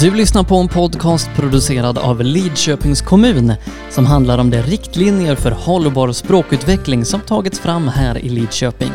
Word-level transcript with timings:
Du 0.00 0.14
lyssnar 0.14 0.42
på 0.42 0.56
en 0.56 0.68
podcast 0.68 1.30
producerad 1.36 1.98
av 1.98 2.22
Lidköpings 2.22 3.02
kommun 3.02 3.52
som 3.90 4.06
handlar 4.06 4.38
om 4.38 4.50
de 4.50 4.62
riktlinjer 4.62 5.34
för 5.34 5.50
hållbar 5.50 6.12
språkutveckling 6.12 7.04
som 7.04 7.20
tagits 7.20 7.60
fram 7.60 7.88
här 7.88 8.18
i 8.18 8.28
Lidköping. 8.28 8.90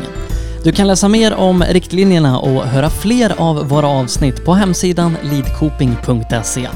Du 0.64 0.72
kan 0.72 0.86
läsa 0.86 1.08
mer 1.08 1.34
om 1.34 1.62
riktlinjerna 1.62 2.38
och 2.38 2.62
höra 2.62 2.90
fler 2.90 3.34
av 3.38 3.68
våra 3.68 3.88
avsnitt 3.88 4.44
på 4.44 4.54
hemsidan 4.54 5.16
lidkoping.se. 5.22 6.68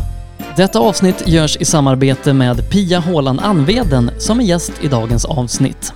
Detta 0.56 0.78
avsnitt 0.78 1.28
görs 1.28 1.56
i 1.56 1.64
samarbete 1.64 2.32
med 2.32 2.70
Pia 2.70 2.98
Håland 2.98 3.40
Anveden 3.40 4.10
som 4.18 4.40
är 4.40 4.44
gäst 4.44 4.72
i 4.80 4.88
dagens 4.88 5.24
avsnitt. 5.24 5.92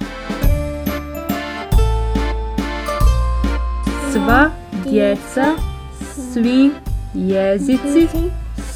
Sva, 4.12 4.50
djeca, 4.86 5.56
svi, 6.34 6.70
jezici, 7.12 8.08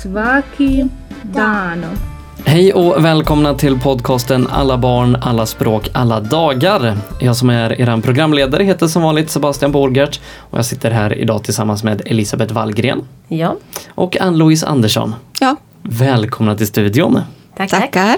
svaki, 0.03 0.89
dano. 1.23 1.87
Hej 2.45 2.73
och 2.73 3.05
välkomna 3.05 3.55
till 3.55 3.79
podcasten 3.81 4.47
Alla 4.51 4.79
barn, 4.79 5.17
alla 5.21 5.47
språk, 5.47 5.89
alla 5.93 6.21
dagar. 6.21 6.97
Jag 7.21 7.37
som 7.37 7.51
är 7.51 7.81
er 7.81 8.01
programledare 8.01 8.65
heter 8.65 8.87
som 8.87 9.03
vanligt 9.03 9.31
Sebastian 9.31 9.73
Borgert 9.73 10.21
och 10.39 10.59
jag 10.59 10.65
sitter 10.65 10.91
här 10.91 11.19
idag 11.19 11.45
tillsammans 11.45 11.85
med 11.85 12.03
Elisabeth 12.07 12.55
Wallgren 12.55 13.03
Ja, 13.29 13.57
och 13.89 14.21
Ann-Louise 14.21 14.67
Andersson. 14.67 15.15
Ja. 15.41 15.57
Välkomna 15.83 16.57
till 16.57 16.67
studion. 16.67 17.21
tack, 17.57 17.71
tack. 17.71 17.81
Tackar. 17.81 18.17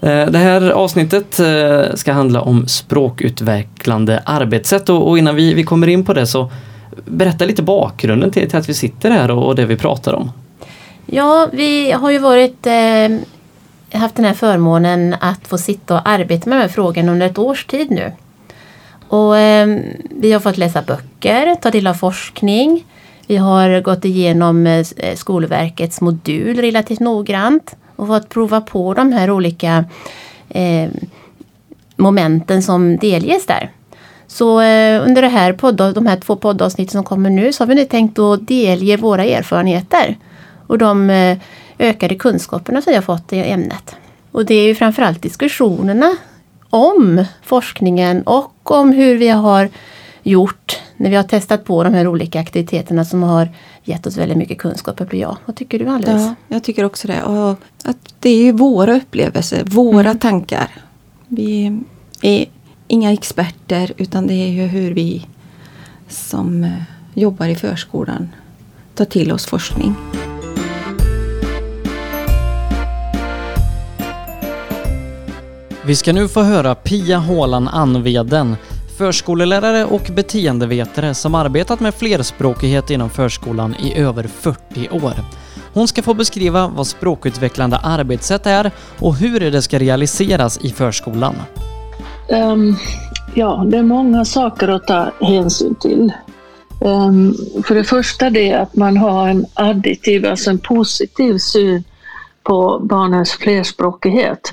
Eh, 0.00 0.30
Det 0.30 0.38
här 0.38 0.70
avsnittet 0.70 1.40
eh, 1.40 1.94
ska 1.94 2.12
handla 2.12 2.40
om 2.40 2.68
språkutvecklande 2.68 4.22
arbetssätt 4.24 4.88
och 4.88 5.08
och 5.08 5.18
innan 5.18 5.34
vi, 5.34 5.54
vi 5.54 5.64
kommer 5.64 5.86
in 5.86 6.04
på 6.04 6.12
det 6.12 6.26
så 6.26 6.50
berätta 7.04 7.44
lite 7.44 7.62
bakgrunden 7.62 8.30
till, 8.30 8.50
till 8.50 8.58
att 8.58 8.68
vi 8.68 8.74
sitter 8.74 9.10
här 9.10 9.30
och, 9.30 9.46
och 9.46 9.54
det 9.54 9.66
vi 9.66 9.76
pratar 9.76 10.12
om. 10.12 10.30
Ja, 11.06 11.48
vi 11.52 11.92
har 11.92 12.10
ju 12.10 12.18
varit 12.18 12.66
eh, 12.66 13.18
haft 14.00 14.16
den 14.16 14.24
här 14.24 14.34
förmånen 14.34 15.16
att 15.20 15.48
få 15.48 15.58
sitta 15.58 15.94
och 15.94 16.08
arbeta 16.08 16.50
med 16.50 16.58
de 16.58 16.62
här 16.62 16.68
frågorna 16.68 17.12
under 17.12 17.26
ett 17.26 17.38
års 17.38 17.64
tid 17.66 17.90
nu. 17.90 18.12
Och 19.08 19.38
eh, 19.38 19.78
vi 20.10 20.32
har 20.32 20.40
fått 20.40 20.56
läsa 20.56 20.82
böcker, 20.82 21.54
ta 21.54 21.70
del 21.70 21.86
av 21.86 21.94
forskning. 21.94 22.84
Vi 23.26 23.36
har 23.36 23.80
gått 23.80 24.04
igenom 24.04 24.66
eh, 24.66 24.86
Skolverkets 25.14 26.00
modul 26.00 26.56
relativt 26.56 27.00
noggrant 27.00 27.76
och 27.96 28.06
fått 28.06 28.28
prova 28.28 28.60
på 28.60 28.94
de 28.94 29.12
här 29.12 29.30
olika 29.30 29.84
eh, 30.48 30.90
momenten 31.96 32.62
som 32.62 32.96
delges 32.96 33.46
där. 33.46 33.70
Så 34.32 34.60
eh, 34.60 35.04
under 35.04 35.22
det 35.22 35.28
här 35.28 35.52
podd, 35.52 35.94
de 35.94 36.06
här 36.06 36.16
två 36.16 36.36
poddavsnitten 36.36 36.92
som 36.92 37.04
kommer 37.04 37.30
nu 37.30 37.52
så 37.52 37.62
har 37.62 37.68
vi 37.68 37.74
nu 37.74 37.84
tänkt 37.84 38.18
att 38.18 38.48
delge 38.48 38.96
våra 38.96 39.24
erfarenheter 39.24 40.16
och 40.66 40.78
de 40.78 41.10
eh, 41.10 41.38
ökade 41.78 42.14
kunskaperna 42.14 42.82
som 42.82 42.90
vi 42.90 42.94
har 42.94 43.02
fått 43.02 43.32
i 43.32 43.38
ämnet. 43.38 43.96
Och 44.32 44.46
det 44.46 44.54
är 44.54 44.66
ju 44.66 44.74
framförallt 44.74 45.22
diskussionerna 45.22 46.16
om 46.70 47.24
forskningen 47.42 48.22
och 48.22 48.70
om 48.70 48.92
hur 48.92 49.16
vi 49.16 49.28
har 49.28 49.68
gjort 50.22 50.80
när 50.96 51.10
vi 51.10 51.16
har 51.16 51.22
testat 51.22 51.64
på 51.64 51.84
de 51.84 51.94
här 51.94 52.06
olika 52.08 52.40
aktiviteterna 52.40 53.04
som 53.04 53.22
har 53.22 53.48
gett 53.84 54.06
oss 54.06 54.16
väldigt 54.16 54.38
mycket 54.38 54.58
kunskap 54.58 55.00
upplever 55.00 55.22
jag. 55.22 55.36
Vad 55.46 55.56
tycker 55.56 55.78
du 55.78 55.88
Alice? 55.88 56.10
Ja, 56.10 56.34
jag 56.48 56.64
tycker 56.64 56.84
också 56.84 57.08
det. 57.08 57.22
Och 57.22 57.58
att 57.84 58.14
det 58.20 58.30
är 58.30 58.44
ju 58.44 58.52
våra 58.52 58.96
upplevelser, 58.96 59.64
våra 59.64 60.00
Mm. 60.00 60.18
tankar. 60.18 60.68
Vi 61.28 61.80
är 62.22 62.46
inga 62.92 63.12
experter 63.12 63.92
utan 63.96 64.26
det 64.26 64.34
är 64.34 64.48
ju 64.48 64.62
hur 64.62 64.94
vi 64.94 65.26
som 66.08 66.64
eh, 66.64 66.70
jobbar 67.14 67.46
i 67.46 67.54
förskolan 67.54 68.28
tar 68.94 69.04
till 69.04 69.32
oss 69.32 69.46
forskning. 69.46 69.94
Vi 75.86 75.96
ska 75.96 76.12
nu 76.12 76.28
få 76.28 76.42
höra 76.42 76.74
Pia 76.74 77.18
Håland 77.18 77.68
Anveden, 77.72 78.56
förskollärare 78.98 79.84
och 79.84 80.10
beteendevetare 80.14 81.14
som 81.14 81.34
arbetat 81.34 81.80
med 81.80 81.94
flerspråkighet 81.94 82.90
inom 82.90 83.10
förskolan 83.10 83.74
i 83.74 83.94
över 83.94 84.24
40 84.26 84.88
år. 84.88 85.14
Hon 85.72 85.88
ska 85.88 86.02
få 86.02 86.14
beskriva 86.14 86.68
vad 86.68 86.86
språkutvecklande 86.86 87.76
arbetssätt 87.76 88.46
är 88.46 88.70
och 88.98 89.16
hur 89.16 89.40
det 89.50 89.62
ska 89.62 89.78
realiseras 89.78 90.58
i 90.58 90.70
förskolan. 90.70 91.34
Um, 92.32 92.76
ja, 93.34 93.64
det 93.66 93.78
är 93.78 93.82
många 93.82 94.24
saker 94.24 94.68
att 94.68 94.86
ta 94.86 95.10
hänsyn 95.20 95.74
till. 95.74 96.12
Um, 96.80 97.34
för 97.64 97.74
det 97.74 97.84
första 97.84 98.30
det 98.30 98.52
att 98.52 98.76
man 98.76 98.96
har 98.96 99.28
en 99.28 99.46
additiv, 99.54 100.26
alltså 100.26 100.50
en 100.50 100.58
positiv 100.58 101.38
syn 101.38 101.84
på 102.42 102.80
barnens 102.82 103.32
flerspråkighet. 103.32 104.52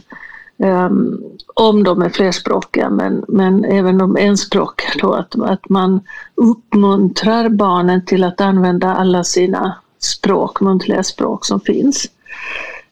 Um, 0.58 1.24
om 1.54 1.84
de 1.84 2.02
är 2.02 2.10
flerspråkiga, 2.10 2.90
men, 2.90 3.26
men 3.28 3.66
även 3.66 3.98
de 3.98 4.18
enspråkiga. 4.18 4.90
Då, 5.02 5.14
att, 5.14 5.36
att 5.42 5.70
man 5.70 6.02
uppmuntrar 6.36 7.50
barnen 7.50 8.06
till 8.06 8.24
att 8.24 8.42
använda 8.42 8.96
alla 8.96 9.24
sina 9.24 9.76
språk, 10.00 10.62
muntliga 10.62 11.04
språk 11.04 11.46
som 11.46 11.60
finns. 11.60 12.06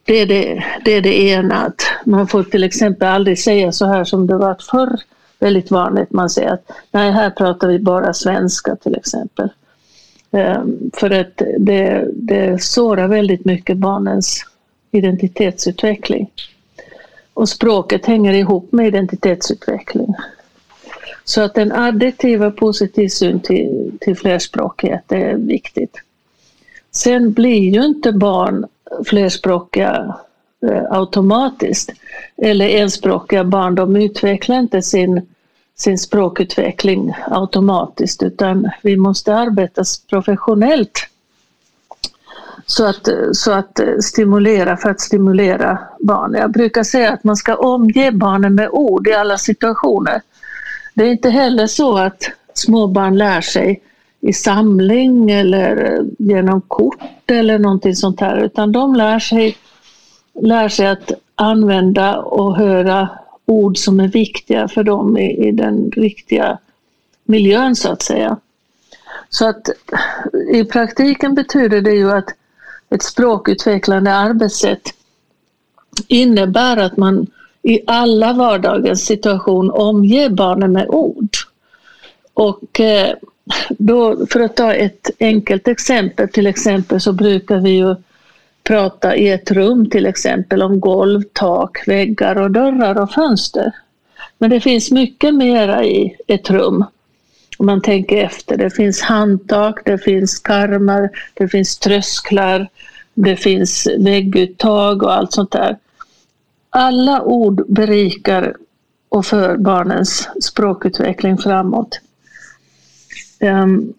Det 0.08 0.14
är 0.14 0.26
det, 0.26 0.64
det 0.86 0.92
är 0.92 1.02
det 1.02 1.22
ena. 1.22 1.56
Att 1.56 1.82
man 2.06 2.28
får 2.28 2.44
till 2.44 2.64
exempel 2.64 3.08
aldrig 3.08 3.40
säga 3.40 3.72
så 3.72 3.86
här 3.86 4.04
som 4.04 4.28
det 4.28 4.38
var 4.38 4.56
förr. 4.72 5.00
Väldigt 5.40 5.72
vanligt. 5.72 6.12
Man 6.12 6.30
säger 6.30 6.50
att 6.50 6.72
nej, 6.92 7.12
här 7.12 7.30
pratar 7.30 7.68
vi 7.68 7.80
bara 7.80 8.14
svenska 8.14 8.76
till 8.76 8.96
exempel. 8.96 9.50
Ehm, 10.32 10.92
för 10.94 11.10
att 11.12 11.42
det, 11.60 12.08
det 12.14 12.62
sårar 12.64 13.08
väldigt 13.08 13.46
mycket 13.46 13.78
barnens 13.78 14.46
identitetsutveckling. 14.92 16.32
Och 17.34 17.50
språket 17.50 18.06
hänger 18.06 18.34
ihop 18.34 18.72
med 18.72 18.88
identitetsutveckling. 18.88 20.16
Så 21.24 21.42
att 21.42 21.58
en 21.58 21.72
additiv 21.72 22.44
och 22.44 22.58
positiv 22.58 23.08
syn 23.08 23.40
till, 23.40 23.98
till 24.02 24.18
flerspråkighet 24.18 25.12
är 25.12 25.34
viktigt. 25.34 26.02
Sen 26.92 27.34
blir 27.34 27.76
ju 27.76 27.86
inte 27.86 28.12
barn 28.12 28.66
flerspråkiga 29.06 30.16
eh, 30.68 30.84
automatiskt. 30.92 31.92
Eller 32.38 32.68
enspråkiga 32.68 33.44
barn, 33.44 33.76
de 33.76 33.96
utvecklar 33.96 34.60
inte 34.60 34.82
sin, 34.82 35.28
sin 35.76 35.98
språkutveckling 35.98 37.14
automatiskt 37.28 38.24
utan 38.24 38.70
vi 38.84 38.98
måste 38.98 39.36
arbeta 39.36 39.84
professionellt 40.10 41.08
så 42.66 42.86
att, 42.86 43.08
så 43.32 43.52
att 43.52 43.80
eh, 43.80 43.98
stimulera, 44.02 44.78
för 44.78 44.90
att 44.90 45.02
stimulera 45.02 45.80
barn. 46.00 46.34
Jag 46.34 46.52
brukar 46.52 46.84
säga 46.84 47.14
att 47.14 47.24
man 47.24 47.36
ska 47.36 47.56
omge 47.56 48.12
barnen 48.12 48.56
med 48.56 48.70
ord 48.72 49.08
i 49.08 49.14
alla 49.14 49.38
situationer. 49.38 50.22
Det 50.94 51.04
är 51.04 51.12
inte 51.12 51.30
heller 51.30 51.68
så 51.68 51.98
att 51.98 52.24
småbarn 52.54 53.18
lär 53.18 53.42
sig 53.42 53.82
i 54.22 54.34
samling 54.34 55.32
eller 55.32 56.06
genom 56.18 56.62
kort 56.62 57.32
eller 57.32 57.60
någonting 57.60 57.96
sånt 57.96 58.20
här, 58.20 58.38
utan 58.38 58.72
de 58.72 58.96
lär 58.96 59.20
sig, 59.20 59.58
lär 60.42 60.70
sig 60.70 60.88
att 60.88 61.12
använda 61.36 62.18
och 62.18 62.58
höra 62.58 63.10
ord 63.46 63.78
som 63.78 64.00
är 64.00 64.08
viktiga 64.08 64.68
för 64.68 64.84
dem 64.84 65.18
i, 65.18 65.48
i 65.48 65.52
den 65.52 65.92
riktiga 65.92 66.58
miljön 67.24 67.76
så 67.76 67.92
att 67.92 68.02
säga. 68.02 68.38
Så 69.30 69.48
att 69.48 69.70
i 70.54 70.64
praktiken 70.64 71.36
betyder 71.36 71.82
det 71.82 71.92
ju 71.92 72.12
att 72.12 72.30
ett 72.90 73.04
språkutvecklande 73.04 74.14
arbetssätt 74.14 74.94
innebär 76.08 76.78
att 76.78 76.98
man 76.98 77.28
i 77.62 77.82
alla 77.88 78.34
vardagens 78.34 79.06
situation 79.06 79.72
omger 79.72 80.30
barnen 80.30 80.72
med 80.72 80.88
ord. 80.90 81.30
Och 82.34 82.80
eh, 82.80 83.16
då, 83.70 84.26
för 84.26 84.40
att 84.40 84.56
ta 84.56 84.74
ett 84.74 85.10
enkelt 85.20 85.68
exempel, 85.68 86.30
till 86.30 86.48
exempel 86.48 87.02
så 87.02 87.14
brukar 87.14 87.58
vi 87.58 87.70
ju 87.70 87.96
prata 88.64 89.16
i 89.16 89.30
ett 89.30 89.52
rum 89.52 89.90
till 89.90 90.06
exempel 90.06 90.62
om 90.62 90.80
golv, 90.80 91.22
tak, 91.34 91.88
väggar 91.88 92.36
och 92.36 92.52
dörrar 92.52 93.02
och 93.02 93.12
fönster. 93.12 93.72
Men 94.38 94.50
det 94.50 94.60
finns 94.60 94.92
mycket 94.92 95.36
mera 95.36 95.86
i 95.86 96.16
ett 96.28 96.50
rum 96.50 96.86
om 97.58 97.66
man 97.66 97.82
tänker 97.82 98.18
efter. 98.18 98.58
Det 98.58 98.70
finns 98.70 99.02
handtak, 99.02 99.80
det 99.86 99.98
finns 99.98 100.40
karmar, 100.40 101.10
det 101.34 101.48
finns 101.48 101.78
trösklar, 101.78 102.68
det 103.14 103.36
finns 103.36 103.88
vägguttag 104.00 105.04
och 105.04 105.14
allt 105.14 105.34
sånt 105.34 105.52
där. 105.52 105.78
Alla 106.70 107.22
ord 107.22 107.66
berikar 107.68 108.56
och 109.10 109.26
för 109.26 109.58
barnens 109.58 110.30
språkutveckling 110.42 111.38
framåt. 111.38 112.00
Ehm, 113.40 113.94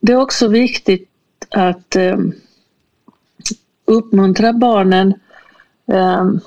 det 0.00 0.12
är 0.12 0.16
också 0.16 0.48
viktigt 0.48 1.08
att 1.50 1.96
ehm, 1.96 2.32
uppmuntra 3.84 4.52
barnen 4.52 5.14
ehm, 5.92 6.40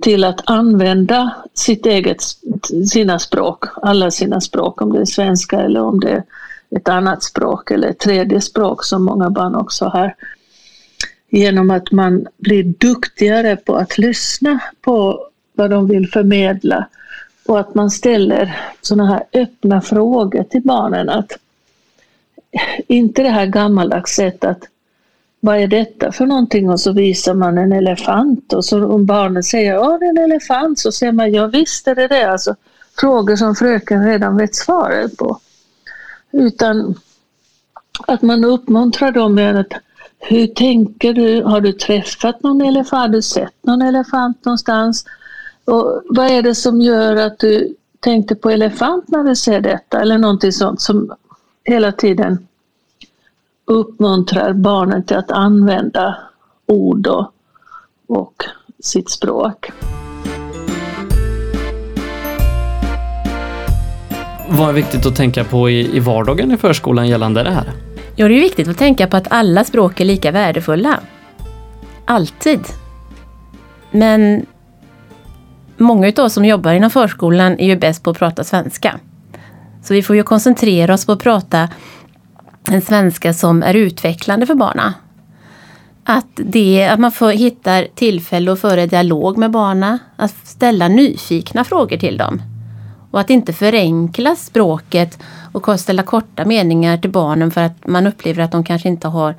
till 0.00 0.24
att 0.24 0.40
använda 0.44 1.34
sitt 1.54 1.86
eget, 1.86 2.22
sina 2.90 3.18
språk, 3.18 3.64
alla 3.82 4.10
sina 4.10 4.40
språk, 4.40 4.82
om 4.82 4.92
det 4.92 5.00
är 5.00 5.04
svenska 5.04 5.60
eller 5.60 5.80
om 5.80 6.00
det 6.00 6.10
är 6.10 6.24
ett 6.70 6.88
annat 6.88 7.22
språk 7.22 7.70
eller 7.70 7.88
ett 7.88 7.98
tredje 7.98 8.40
språk 8.40 8.84
som 8.84 9.04
många 9.04 9.30
barn 9.30 9.54
också 9.54 9.84
har. 9.84 10.14
genom 11.32 11.70
att 11.70 11.92
man 11.92 12.26
blir 12.36 12.64
duktigare 12.64 13.56
på 13.56 13.76
att 13.76 13.98
lyssna 13.98 14.58
på 14.80 15.26
vad 15.52 15.70
de 15.70 15.88
vill 15.88 16.10
förmedla 16.10 16.86
och 17.50 17.60
att 17.60 17.74
man 17.74 17.90
ställer 17.90 18.60
sådana 18.80 19.06
här 19.06 19.24
öppna 19.32 19.80
frågor 19.80 20.42
till 20.42 20.62
barnen. 20.62 21.08
Att 21.08 21.32
inte 22.86 23.22
det 23.22 23.28
här 23.28 23.46
gammaldags 23.46 24.12
sättet 24.12 24.50
att 24.50 24.68
vad 25.40 25.56
är 25.56 25.66
detta 25.66 26.12
för 26.12 26.26
någonting 26.26 26.70
och 26.70 26.80
så 26.80 26.92
visar 26.92 27.34
man 27.34 27.58
en 27.58 27.72
elefant 27.72 28.52
och 28.52 28.64
så 28.64 28.86
om 28.86 29.06
barnen 29.06 29.42
säger 29.42 29.74
ja 29.74 29.98
det 29.98 30.06
är 30.06 30.10
en 30.10 30.32
elefant 30.32 30.78
så 30.78 30.92
säger 30.92 31.12
man 31.12 31.32
ja 31.32 31.46
visst 31.46 31.88
är 31.88 31.94
det 31.94 32.08
det. 32.08 32.30
Alltså, 32.30 32.54
frågor 33.00 33.36
som 33.36 33.54
fröken 33.54 34.06
redan 34.06 34.36
vet 34.36 34.54
svaret 34.54 35.16
på. 35.16 35.40
Utan 36.32 36.94
att 38.06 38.22
man 38.22 38.44
uppmuntrar 38.44 39.12
dem 39.12 39.34
med 39.34 39.56
att 39.56 39.72
hur 40.18 40.46
tänker 40.46 41.14
du? 41.14 41.42
Har 41.42 41.60
du 41.60 41.72
träffat 41.72 42.42
någon 42.42 42.60
elefant? 42.60 43.00
Har 43.00 43.08
du 43.08 43.22
sett 43.22 43.64
någon 43.64 43.82
elefant 43.82 44.44
någonstans? 44.44 45.04
Och 45.64 46.02
vad 46.08 46.26
är 46.26 46.42
det 46.42 46.54
som 46.54 46.80
gör 46.80 47.16
att 47.16 47.38
du 47.38 47.74
tänkte 48.00 48.34
på 48.34 48.50
elefant 48.50 49.08
när 49.08 49.24
du 49.24 49.36
ser 49.36 49.60
detta? 49.60 50.00
Eller 50.00 50.18
någonting 50.18 50.52
sånt 50.52 50.80
som 50.80 51.14
hela 51.64 51.92
tiden 51.92 52.46
uppmuntrar 53.64 54.52
barnen 54.52 55.04
till 55.04 55.16
att 55.16 55.30
använda 55.30 56.16
ord 56.66 57.06
och, 57.06 57.32
och 58.06 58.44
sitt 58.82 59.10
språk. 59.10 59.70
Vad 64.48 64.68
är 64.68 64.72
viktigt 64.72 65.06
att 65.06 65.16
tänka 65.16 65.44
på 65.44 65.70
i, 65.70 65.96
i 65.96 66.00
vardagen 66.00 66.52
i 66.52 66.56
förskolan 66.56 67.08
gällande 67.08 67.42
det 67.42 67.50
här? 67.50 67.72
Ja, 68.16 68.28
det 68.28 68.34
är 68.34 68.40
viktigt 68.40 68.68
att 68.68 68.78
tänka 68.78 69.06
på 69.06 69.16
att 69.16 69.26
alla 69.30 69.64
språk 69.64 70.00
är 70.00 70.04
lika 70.04 70.30
värdefulla. 70.30 71.00
Alltid. 72.04 72.60
Men 73.90 74.46
många 75.80 76.12
av 76.16 76.24
oss 76.24 76.34
som 76.34 76.44
jobbar 76.44 76.72
inom 76.72 76.90
förskolan 76.90 77.58
är 77.58 77.66
ju 77.66 77.76
bäst 77.76 78.02
på 78.02 78.10
att 78.10 78.18
prata 78.18 78.44
svenska. 78.44 78.98
Så 79.82 79.94
vi 79.94 80.02
får 80.02 80.16
ju 80.16 80.22
koncentrera 80.22 80.94
oss 80.94 81.06
på 81.06 81.12
att 81.12 81.22
prata 81.22 81.68
en 82.68 82.80
svenska 82.80 83.34
som 83.34 83.62
är 83.62 83.74
utvecklande 83.74 84.46
för 84.46 84.54
barnen. 84.54 84.92
Att, 86.04 86.26
det, 86.34 86.88
att 86.88 87.00
man 87.00 87.12
får 87.12 87.30
hittar 87.30 87.86
tillfälle 87.94 88.52
att 88.52 88.60
föra 88.60 88.86
dialog 88.86 89.38
med 89.38 89.50
barnen, 89.50 89.98
att 90.16 90.34
ställa 90.44 90.88
nyfikna 90.88 91.64
frågor 91.64 91.96
till 91.96 92.16
dem. 92.16 92.42
Och 93.10 93.20
att 93.20 93.30
inte 93.30 93.52
förenkla 93.52 94.36
språket 94.36 95.18
och 95.52 95.80
ställa 95.80 96.02
korta 96.02 96.44
meningar 96.44 96.98
till 96.98 97.10
barnen 97.10 97.50
för 97.50 97.60
att 97.60 97.86
man 97.86 98.06
upplever 98.06 98.42
att 98.42 98.52
de 98.52 98.64
kanske 98.64 98.88
inte 98.88 99.08
har 99.08 99.34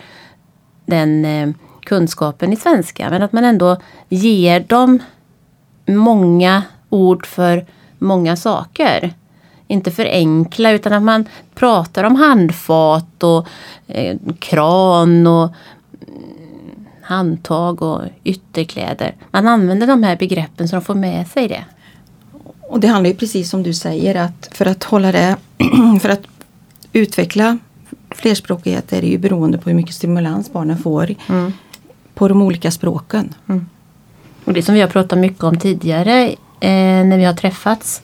den 0.86 1.26
eh, 1.26 1.50
kunskapen 1.86 2.54
i 2.54 2.56
svenska. 2.56 3.10
Men 3.10 3.22
att 3.22 3.34
man 3.34 3.44
ändå 3.44 3.78
ger 4.10 4.60
dem 4.60 5.00
många 5.92 6.64
ord 6.90 7.26
för 7.26 7.66
många 8.00 8.36
saker. 8.36 9.14
Inte 9.68 9.92
förenkla 9.92 10.72
utan 10.72 10.94
att 10.94 11.04
man 11.04 11.26
pratar 11.56 12.04
om 12.04 12.16
handfat 12.16 13.24
och 13.24 13.48
eh, 13.88 14.18
kran 14.40 15.28
och 15.28 15.44
mm, 16.08 16.86
handtag 17.02 17.82
och 17.82 18.02
ytterkläder. 18.24 19.16
Man 19.32 19.48
använder 19.48 19.88
de 19.88 20.04
här 20.04 20.16
begreppen 20.16 20.68
så 20.68 20.76
de 20.76 20.82
får 20.82 20.96
med 20.96 21.28
sig 21.28 21.48
det. 21.48 21.66
Och 22.70 22.80
det 22.80 22.88
handlar 22.88 23.10
ju 23.10 23.16
precis 23.16 23.50
som 23.50 23.64
du 23.64 23.74
säger 23.74 24.16
att 24.16 24.50
för 24.52 24.66
att 24.66 24.84
hålla 24.84 25.12
det, 25.12 25.36
för 26.02 26.10
att 26.10 26.22
utveckla 26.94 27.58
flerspråkighet 28.10 28.94
är 28.94 29.02
det 29.02 29.08
ju 29.08 29.18
beroende 29.18 29.58
på 29.58 29.70
hur 29.70 29.78
mycket 29.78 29.96
stimulans 29.96 30.54
barnen 30.54 30.78
får 30.78 31.16
mm. 31.30 31.54
på 32.14 32.28
de 32.28 32.42
olika 32.42 32.72
språken. 32.72 33.34
Mm. 33.50 33.66
Och 34.46 34.54
det 34.54 34.62
som 34.62 34.76
vi 34.76 34.82
har 34.82 34.88
pratat 34.88 35.20
mycket 35.20 35.44
om 35.44 35.58
tidigare 35.58 36.28
eh, 36.60 37.06
när 37.06 37.18
vi 37.18 37.26
har 37.26 37.34
träffats 37.34 38.02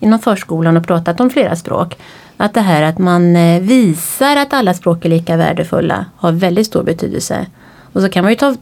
inom 0.00 0.18
förskolan 0.18 0.76
och 0.76 0.86
pratat 0.86 1.20
om 1.20 1.30
flera 1.30 1.56
språk. 1.56 1.96
Att 2.36 2.54
det 2.54 2.60
här 2.60 2.82
att 2.82 2.98
man 2.98 3.36
eh, 3.36 3.60
visar 3.60 4.36
att 4.36 4.52
alla 4.52 4.74
språk 4.74 5.04
är 5.04 5.08
lika 5.08 5.36
värdefulla 5.36 6.06
har 6.16 6.32
väldigt 6.32 6.66
stor 6.66 6.82
betydelse. 6.82 7.46
Och 7.92 8.02
så 8.02 8.08
kan 8.08 8.24
man 8.24 8.32
ju 8.32 8.36
ta 8.36 8.56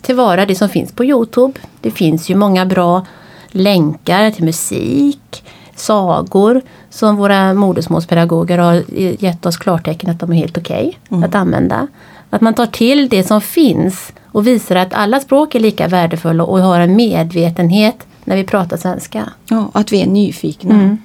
tillvara 0.00 0.46
det 0.46 0.54
som 0.54 0.68
finns 0.68 0.92
på 0.92 1.04
Youtube. 1.04 1.60
Det 1.80 1.90
finns 1.90 2.30
ju 2.30 2.34
många 2.34 2.66
bra 2.66 3.06
länkar 3.48 4.30
till 4.30 4.44
musik, 4.44 5.44
sagor 5.74 6.62
som 6.90 7.16
våra 7.16 7.54
modersmålspedagoger 7.54 8.58
har 8.58 8.84
gett 9.24 9.46
oss 9.46 9.56
klartecken 9.56 10.10
att 10.10 10.20
de 10.20 10.32
är 10.32 10.36
helt 10.36 10.58
okej 10.58 10.86
okay 10.86 11.18
mm. 11.18 11.24
att 11.28 11.34
använda. 11.34 11.86
Att 12.30 12.40
man 12.40 12.54
tar 12.54 12.66
till 12.66 13.08
det 13.08 13.24
som 13.24 13.40
finns 13.40 14.12
och 14.34 14.46
visar 14.46 14.76
att 14.76 14.94
alla 14.94 15.20
språk 15.20 15.54
är 15.54 15.60
lika 15.60 15.88
värdefulla 15.88 16.44
och 16.44 16.58
har 16.58 16.80
en 16.80 16.96
medvetenhet 16.96 18.06
när 18.24 18.36
vi 18.36 18.44
pratar 18.44 18.76
svenska. 18.76 19.32
Ja, 19.48 19.70
att 19.72 19.92
vi 19.92 20.02
är 20.02 20.06
nyfikna. 20.06 20.74
Mm. 20.74 20.98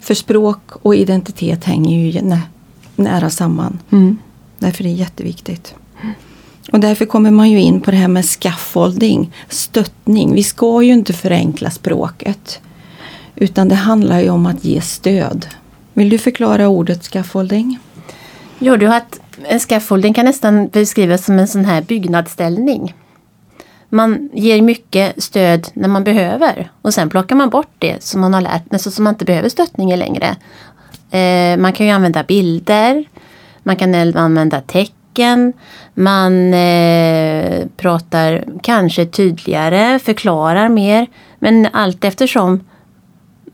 För 0.00 0.14
språk 0.14 0.60
och 0.82 0.94
identitet 0.94 1.64
hänger 1.64 1.98
ju 1.98 2.22
nä 2.22 2.40
nära 2.96 3.30
samman. 3.30 3.78
Mm. 3.92 4.18
Därför 4.58 4.84
är 4.84 4.88
det 4.88 4.94
jätteviktigt. 4.94 5.74
Och 6.72 6.80
därför 6.80 7.04
kommer 7.04 7.30
man 7.30 7.50
ju 7.50 7.60
in 7.60 7.80
på 7.80 7.90
det 7.90 7.96
här 7.96 8.08
med 8.08 8.24
scaffolding, 8.24 9.32
stöttning. 9.48 10.34
Vi 10.34 10.42
ska 10.42 10.82
ju 10.82 10.92
inte 10.92 11.12
förenkla 11.12 11.70
språket. 11.70 12.60
Utan 13.36 13.68
det 13.68 13.74
handlar 13.74 14.20
ju 14.20 14.30
om 14.30 14.46
att 14.46 14.64
ge 14.64 14.80
stöd. 14.80 15.46
Vill 15.92 16.08
du 16.08 16.18
förklara 16.18 16.68
ordet 16.68 17.04
scaffolding? 17.04 17.78
Ja, 18.58 18.76
du 18.76 18.86
har 18.86 19.02
en 19.48 19.60
scaffolding 19.60 20.14
kan 20.14 20.24
nästan 20.24 20.68
beskrivas 20.68 21.24
som 21.24 21.38
en 21.38 21.48
sån 21.48 21.64
här 21.64 21.82
byggnadsställning. 21.82 22.94
Man 23.88 24.30
ger 24.32 24.62
mycket 24.62 25.22
stöd 25.22 25.68
när 25.74 25.88
man 25.88 26.04
behöver 26.04 26.70
och 26.82 26.94
sen 26.94 27.10
plockar 27.10 27.36
man 27.36 27.50
bort 27.50 27.74
det 27.78 28.02
som 28.02 28.20
man 28.20 28.34
har 28.34 28.40
lärt 28.40 28.80
sig 28.80 28.92
så 28.92 29.02
man 29.02 29.14
inte 29.14 29.24
behöver 29.24 29.48
stöttningen 29.48 29.98
längre. 29.98 30.36
Eh, 31.10 31.56
man 31.56 31.72
kan 31.72 31.86
ju 31.86 31.92
använda 31.92 32.22
bilder, 32.22 33.04
man 33.62 33.76
kan 33.76 34.16
använda 34.16 34.60
tecken, 34.60 35.52
man 35.94 36.54
eh, 36.54 37.66
pratar 37.76 38.44
kanske 38.62 39.06
tydligare, 39.06 39.98
förklarar 39.98 40.68
mer. 40.68 41.06
Men 41.38 41.68
allt 41.72 42.04
eftersom 42.04 42.60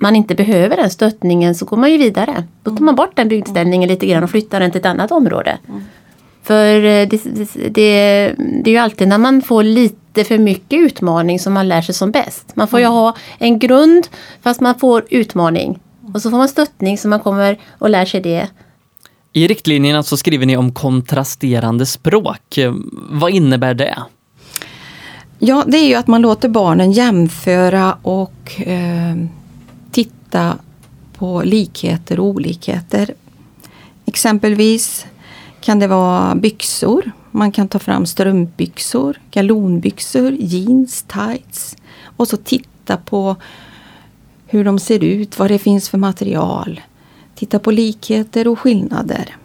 man 0.01 0.17
inte 0.17 0.35
behöver 0.35 0.77
den 0.77 0.91
stöttningen 0.91 1.55
så 1.55 1.65
går 1.65 1.77
man 1.77 1.91
ju 1.93 1.99
vidare. 1.99 2.45
Då 2.63 2.77
tar 2.77 2.85
man 2.85 2.95
bort 2.95 3.17
den 3.17 3.29
byggställningen 3.29 3.89
lite 3.89 4.07
grann 4.07 4.25
och 4.25 4.31
flyttar 4.31 4.61
den 4.61 4.71
till 4.71 4.81
ett 4.81 4.87
annat 4.87 5.13
område. 5.13 5.59
Mm. 5.69 5.83
För 6.43 6.77
eh, 6.77 7.09
det, 7.09 7.25
det, 7.25 7.49
det, 7.69 8.35
det, 8.65 8.71
är 8.71 8.73
ju 8.73 8.77
alltid 8.77 9.09
när 9.09 9.19
man 9.19 9.43
får 9.43 9.63
lite 9.63 10.25
för 10.25 10.39
mycket 10.39 10.79
utmaning 10.79 11.39
som 11.39 11.53
man 11.53 11.69
lär 11.69 11.83
sig 11.83 11.95
som 11.95 12.11
bäst. 12.11 12.57
Man 12.57 12.69
får 12.69 12.81
ju 12.81 12.87
ha 12.87 13.17
en 13.39 13.59
grund 13.59 14.09
fast 14.43 14.61
man 14.61 14.79
får 14.79 15.05
utmaning. 15.11 15.79
Och 16.15 16.23
så 16.23 16.31
får 16.31 16.39
man 16.39 16.49
stöttning 16.49 16.99
så 16.99 17.09
man 17.09 17.21
kommer 17.21 17.59
och 17.79 17.91
lär 17.91 18.05
sig 18.05 18.21
det. 18.21 18.49
I 19.33 19.47
riktlinjerna 19.47 20.03
så 20.03 20.17
skriver 20.17 20.47
ni 20.47 20.57
om 20.57 20.75
kontrasterande 20.75 21.87
språk. 21.87 22.59
Vad 23.11 23.31
innebär 23.31 23.75
det? 23.75 23.99
Ja, 25.39 25.65
det 25.67 25.77
är 25.77 25.89
ju 25.89 25.95
att 25.95 26.07
man 26.07 26.23
låter 26.23 26.49
barnen 26.49 26.93
jämföra 26.93 27.97
och 28.03 28.61
eh, 28.61 29.17
titta 30.31 30.59
på 31.13 31.43
likheter 31.43 32.21
och 32.21 32.27
olikheter. 32.27 33.15
Exempelvis 34.07 35.07
kan 35.61 35.79
det 35.79 35.87
vara 35.87 36.35
byxor. 36.35 37.11
Man 37.31 37.53
kan 37.53 37.69
ta 37.69 37.79
fram 37.79 38.07
strumpbyxor, 38.07 39.21
galonbyxor, 39.31 40.33
jeans, 40.33 41.03
tights. 41.03 41.77
Och 42.17 42.29
så 42.29 42.37
titta 42.37 42.97
på 42.97 43.37
hur 44.47 44.65
de 44.65 44.79
ser 44.79 45.05
ut, 45.05 45.39
vad 45.39 45.51
det 45.51 45.59
finns 45.59 45.89
för 45.89 45.99
material. 45.99 46.81
Titta 47.35 47.59
på 47.59 47.71
likheter 47.71 48.49
och 48.49 48.59
skillnader. 48.59 49.37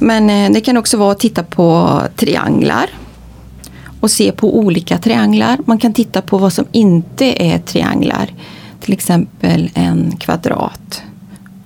Men 0.00 0.30
eh, 0.30 0.52
det 0.52 0.60
kan 0.60 0.76
också 0.76 0.96
vara 0.96 1.12
att 1.12 1.20
titta 1.20 1.42
på 1.42 2.00
trianglar 2.16 2.90
och 4.00 4.10
se 4.10 4.32
på 4.32 4.58
olika 4.58 4.98
trianglar. 4.98 5.58
Man 5.64 5.78
kan 5.78 5.92
titta 5.92 6.22
på 6.22 6.38
vad 6.38 6.52
som 6.52 6.66
inte 6.72 7.42
är 7.42 7.58
trianglar 7.58 8.30
till 8.86 8.92
exempel 8.92 9.70
en 9.74 10.16
kvadrat 10.16 11.02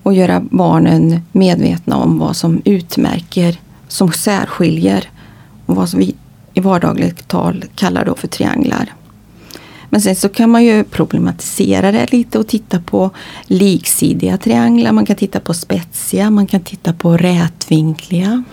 och 0.02 0.14
göra 0.14 0.42
barnen 0.50 1.20
medvetna 1.32 1.96
om 1.96 2.18
vad 2.18 2.36
som 2.36 2.62
utmärker, 2.64 3.60
som 3.88 4.12
särskiljer 4.12 5.10
och 5.66 5.76
vad 5.76 5.88
som 5.88 6.00
vi 6.00 6.14
i 6.54 6.60
vardagligt 6.60 7.28
tal 7.28 7.64
kallar 7.74 8.04
då 8.04 8.14
för 8.14 8.28
trianglar. 8.28 8.94
Men 9.90 10.00
sen 10.00 10.16
så 10.16 10.28
kan 10.28 10.50
man 10.50 10.64
ju 10.64 10.84
problematisera 10.84 11.92
det 11.92 12.12
lite 12.12 12.38
och 12.38 12.48
titta 12.48 12.80
på 12.80 13.10
liksidiga 13.44 14.38
trianglar. 14.38 14.92
Man 14.92 15.06
kan 15.06 15.16
titta 15.16 15.40
på 15.40 15.54
spetsiga, 15.54 16.30
man 16.30 16.46
kan 16.46 16.60
titta 16.60 16.92
på 16.92 17.16
rätvinkliga. 17.16 18.44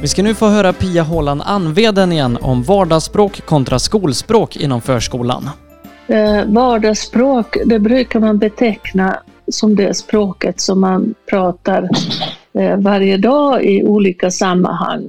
Vi 0.00 0.08
ska 0.08 0.22
nu 0.22 0.34
få 0.34 0.48
höra 0.48 0.72
Pia 0.72 1.02
Håland 1.02 1.42
Anveden 1.44 2.12
igen 2.12 2.38
om 2.40 2.62
vardagsspråk 2.62 3.46
kontra 3.46 3.78
skolspråk 3.78 4.56
inom 4.56 4.80
förskolan. 4.80 5.50
Eh, 6.06 6.44
vardagsspråk, 6.46 7.56
det 7.64 7.78
brukar 7.78 8.20
man 8.20 8.38
beteckna 8.38 9.22
som 9.48 9.76
det 9.76 9.94
språket 9.94 10.60
som 10.60 10.80
man 10.80 11.14
pratar 11.26 11.88
eh, 12.52 12.76
varje 12.76 13.16
dag 13.16 13.64
i 13.64 13.82
olika 13.82 14.30
sammanhang. 14.30 15.04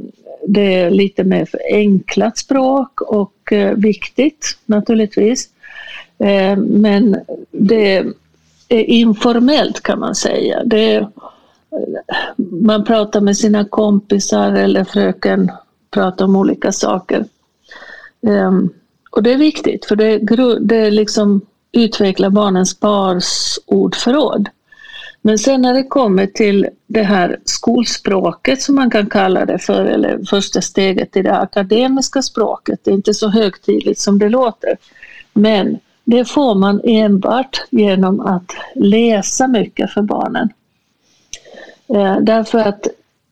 Det 0.48 0.74
är 0.76 0.90
lite 0.90 1.24
mer 1.24 1.46
förenklat 1.46 2.38
språk 2.38 3.02
och 3.02 3.54
eh, 3.54 3.74
viktigt 3.76 4.58
naturligtvis. 4.66 5.50
Eh, 6.20 6.58
men 6.58 7.18
det 7.52 7.98
är 8.70 8.84
informellt 8.84 9.84
kan 9.84 10.00
man 10.00 10.16
säga. 10.16 10.64
Det 10.66 10.94
är, 10.94 11.08
man 12.62 12.84
pratar 12.84 13.22
med 13.22 13.38
sina 13.38 13.66
kompisar 13.66 14.52
eller 14.52 14.84
fröken 14.84 15.52
pratar 15.92 16.26
om 16.26 16.36
olika 16.36 16.72
saker. 16.72 17.26
Um, 18.22 18.74
och 19.12 19.24
det 19.24 19.34
är 19.34 19.38
viktigt 19.38 19.86
för 19.86 19.96
det, 19.96 20.18
det 20.60 20.92
liksom 20.92 21.42
utvecklar 21.72 22.30
barnens 22.30 22.80
barsordförråd. 22.80 24.50
Men 25.22 25.38
sen 25.38 25.62
när 25.62 25.74
det 25.74 25.84
kommer 25.84 26.26
till 26.28 26.68
det 26.88 27.04
här 27.04 27.40
skolspråket 27.46 28.62
som 28.62 28.76
man 28.76 28.90
kan 28.90 29.10
kalla 29.10 29.46
det 29.46 29.60
för, 29.60 29.86
eller 29.86 30.26
första 30.30 30.62
steget 30.62 31.18
i 31.18 31.22
det 31.22 31.38
akademiska 31.38 32.22
språket, 32.22 32.80
det 32.84 32.92
är 32.92 32.96
inte 32.96 33.14
så 33.14 33.30
högtidligt 33.30 34.00
som 34.00 34.20
det 34.20 34.30
låter. 34.30 34.78
Men 35.34 35.80
det 36.04 36.26
får 36.26 36.56
man 36.56 36.82
enbart 36.84 37.64
genom 37.70 38.20
att 38.20 38.52
läsa 38.76 39.48
mycket 39.48 39.92
för 39.92 40.02
barnen. 40.02 40.50
Eh, 41.94 42.18
därför 42.22 42.60
att 42.60 42.88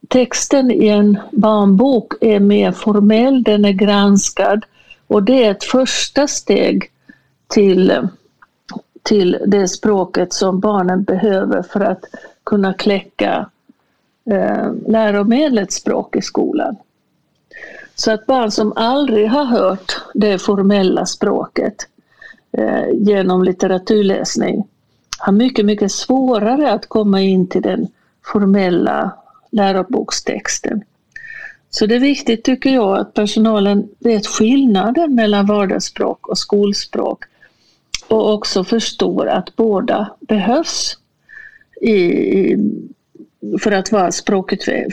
texten 0.08 0.72
i 0.72 0.88
en 0.88 1.18
barnbok 1.32 2.14
är 2.22 2.40
mer 2.40 2.72
formell, 2.72 3.44
den 3.44 3.66
är 3.66 3.72
granskad 3.72 4.66
och 5.08 5.24
det 5.24 5.44
är 5.44 5.52
ett 5.52 5.64
första 5.64 6.28
steg 6.28 6.92
till, 7.48 8.08
till 9.04 9.38
det 9.48 9.68
språket 9.68 10.34
som 10.34 10.60
barnen 10.60 11.04
behöver 11.04 11.62
för 11.62 11.80
att 11.80 12.06
kunna 12.44 12.74
kläcka 12.74 13.50
eh, 14.32 14.72
läromedlets 14.88 15.76
språk 15.76 16.16
i 16.16 16.22
skolan. 16.22 16.76
Så 17.96 18.12
att 18.12 18.26
barn 18.26 18.52
som 18.52 18.74
aldrig 18.76 19.30
har 19.30 19.46
hört 19.46 20.02
det 20.14 20.40
formella 20.40 21.06
språket 21.06 21.76
eh, 22.52 22.90
genom 22.94 23.44
litteraturläsning 23.44 24.68
har 25.20 25.34
mycket, 25.34 25.66
mycket 25.66 25.92
svårare 25.92 26.72
att 26.72 26.90
komma 26.90 27.22
in 27.22 27.48
till 27.48 27.62
den 27.62 27.88
formella 28.34 29.12
lärobokstexten. 29.52 30.84
Så 31.70 31.86
det 31.86 31.96
är 31.96 32.00
viktigt 32.00 32.44
tycker 32.44 32.70
jag 32.70 32.98
att 32.98 33.14
personalen 33.14 33.90
vet 34.00 34.28
skillnaden 34.28 35.16
mellan 35.16 35.46
vardagsspråk 35.46 36.28
och 36.28 36.38
skolspråk 36.38 37.24
och 38.08 38.34
också 38.34 38.64
förstår 38.64 39.28
att 39.28 39.56
båda 39.56 40.16
behövs 40.20 40.98
i, 41.82 42.56
för, 43.62 43.72
att 43.72 43.92
vara 43.92 44.12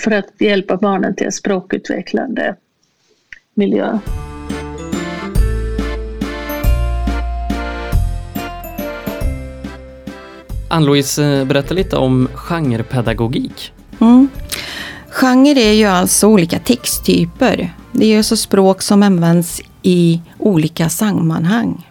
för 0.00 0.10
att 0.10 0.40
hjälpa 0.40 0.76
barnen 0.76 1.14
till 1.14 1.26
en 1.26 1.32
språkutvecklande 1.32 2.56
miljö. 3.54 3.98
Ann-Louise, 10.68 11.24
eh, 11.24 11.44
berätta 11.44 11.74
lite 11.74 11.96
om 11.96 12.28
genrepedagogik. 12.34 13.72
Mm. 14.00 14.28
Genre 15.08 15.60
är 15.60 15.72
ju 15.72 15.84
alltså 15.84 16.26
olika 16.26 16.58
texttyper. 16.58 17.74
Det 17.92 18.06
är 18.06 18.16
alltså 18.18 18.36
språk 18.36 18.82
som 18.82 19.02
används 19.02 19.60
i 19.82 20.20
olika 20.38 20.88
sammanhang. 20.88 21.90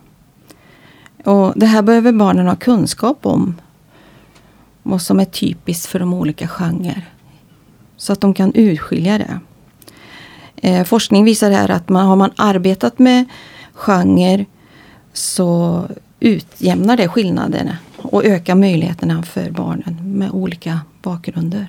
Och 1.24 1.54
det 1.56 1.66
här 1.66 1.82
behöver 1.82 2.12
barnen 2.12 2.48
ha 2.48 2.56
kunskap 2.56 3.26
om. 3.26 3.56
Vad 4.84 5.02
som 5.02 5.20
är 5.20 5.26
typiskt 5.26 5.86
för 5.86 6.00
de 6.00 6.14
olika 6.14 6.48
genrer. 6.48 7.10
Så 7.98 8.14
att 8.14 8.22
de 8.22 8.34
kan 8.34 8.52
urskilja 8.56 9.18
det. 9.18 9.40
Eh, 10.56 10.84
forskning 10.84 11.24
visar 11.24 11.52
här 11.52 11.72
att 11.72 11.90
man, 11.90 12.06
har 12.06 12.16
man 12.16 12.32
arbetat 12.36 13.00
med 13.00 13.26
genre 13.74 14.46
så 15.14 15.82
utjämnar 16.20 16.98
det 16.98 17.08
skillnaderna 17.08 17.78
och 18.12 18.26
ökar 18.26 18.56
möjligheterna 18.56 19.24
för 19.24 19.50
barnen 19.50 19.98
med 20.04 20.32
olika 20.32 20.80
bakgrunder. 21.02 21.68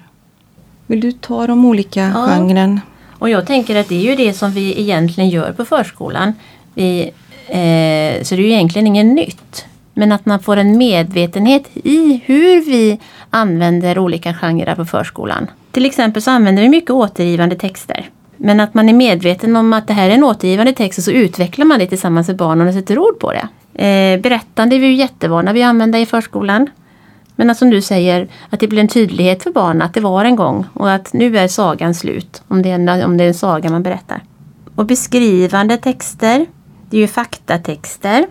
Vill 0.87 1.01
du 1.01 1.13
ta 1.13 1.47
de 1.47 1.65
olika 1.65 2.01
ja. 2.01 2.27
genren? 2.27 2.81
Och 3.19 3.31
jag 3.31 3.47
tänker 3.47 3.77
att 3.77 3.89
det 3.89 3.95
är 3.95 4.11
ju 4.11 4.17
det 4.17 4.33
som 4.33 4.51
vi 4.51 4.81
egentligen 4.81 5.31
gör 5.31 5.53
på 5.53 5.65
förskolan. 5.65 6.33
Vi, 6.75 7.03
eh, 7.47 8.23
så 8.23 8.35
det 8.35 8.43
är 8.43 8.47
ju 8.47 8.53
egentligen 8.53 8.87
inget 8.87 9.07
nytt. 9.07 9.67
Men 9.95 10.13
att 10.13 10.27
man 10.27 10.41
får 10.41 10.57
en 10.57 10.79
medvetenhet 10.79 11.65
i 11.75 12.21
hur 12.25 12.65
vi 12.65 13.01
använder 13.31 13.99
olika 13.99 14.35
genrer 14.35 14.75
på 14.75 14.85
förskolan. 14.85 15.47
Till 15.71 15.87
exempel 15.87 16.23
så 16.23 16.31
använder 16.31 16.63
vi 16.63 16.69
mycket 16.69 16.91
återgivande 16.91 17.57
texter. 17.57 18.11
Men 18.37 18.61
att 18.61 18.75
man 18.75 18.89
är 18.89 18.93
medveten 18.93 19.57
om 19.57 19.73
att 19.73 19.87
det 19.87 19.93
här 19.93 20.11
är 20.11 20.15
en 20.15 20.25
återgivande 20.25 20.73
text 20.73 20.99
och 20.99 21.05
så 21.05 21.11
utvecklar 21.11 21.65
man 21.65 21.79
det 21.79 21.87
tillsammans 21.87 22.29
med 22.29 22.37
barnen 22.37 22.69
och 22.69 22.75
sätter 22.75 22.99
ord 22.99 23.19
på 23.19 23.33
det. 23.33 23.49
Eh, 23.79 24.21
berättande 24.21 24.77
är 24.77 24.81
vi 24.81 24.87
ju 24.87 24.95
jättevana 24.95 25.51
att 25.51 25.63
använda 25.63 25.99
i 25.99 26.07
förskolan. 26.07 26.71
Men 27.37 27.51
att 27.51 27.59
som 27.59 27.71
du 27.71 27.83
säger, 27.83 28.29
att 28.51 28.61
det 28.61 28.69
blir 28.69 28.81
en 28.81 28.89
tydlighet 28.89 29.43
för 29.43 29.51
barnen 29.51 29.83
att 29.83 29.95
det 29.95 30.01
var 30.01 30.25
en 30.25 30.37
gång 30.37 30.67
och 30.73 30.91
att 30.91 31.13
nu 31.13 31.39
är 31.39 31.49
sagan 31.49 31.95
slut. 31.95 32.43
Om 32.49 32.63
det 32.63 32.71
är 32.71 32.75
en, 32.75 33.05
om 33.05 33.17
det 33.17 33.25
är 33.25 33.29
en 33.29 33.35
saga 33.35 33.71
man 33.71 33.83
berättar. 33.83 34.23
Och 34.75 34.87
beskrivande 34.87 35.77
texter, 35.77 36.47
det 36.91 36.97
är 36.97 37.01
ju 37.01 37.09
faktatexter. 37.09 38.27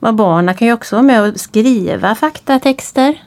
Och 0.00 0.14
barnen 0.14 0.54
kan 0.54 0.68
ju 0.68 0.74
också 0.74 0.96
vara 0.96 1.02
med 1.02 1.22
och 1.22 1.40
skriva 1.40 2.14
faktatexter. 2.14 3.22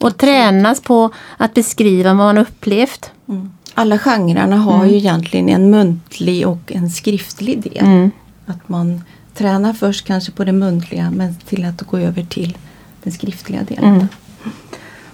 Och 0.00 0.16
tränas 0.16 0.80
på 0.80 1.10
att 1.36 1.54
beskriva 1.54 2.08
vad 2.08 2.16
man 2.16 2.38
upplevt. 2.38 3.10
Mm. 3.28 3.50
Alla 3.74 3.98
genrerna 3.98 4.56
har 4.56 4.76
mm. 4.76 4.88
ju 4.88 4.96
egentligen 4.96 5.48
en 5.48 5.70
muntlig 5.70 6.48
och 6.48 6.72
en 6.72 6.90
skriftlig 6.90 7.62
del. 7.62 7.84
Mm. 7.84 8.10
Att 8.46 8.68
man 8.68 9.02
Träna 9.38 9.74
först 9.74 10.06
kanske 10.06 10.32
på 10.32 10.44
det 10.44 10.52
muntliga 10.52 11.10
men 11.10 11.34
till 11.34 11.64
att 11.64 11.82
gå 11.82 11.98
över 11.98 12.22
till 12.22 12.58
den 13.02 13.12
skriftliga 13.12 13.62
delen. 13.62 13.94
Mm. 13.94 14.08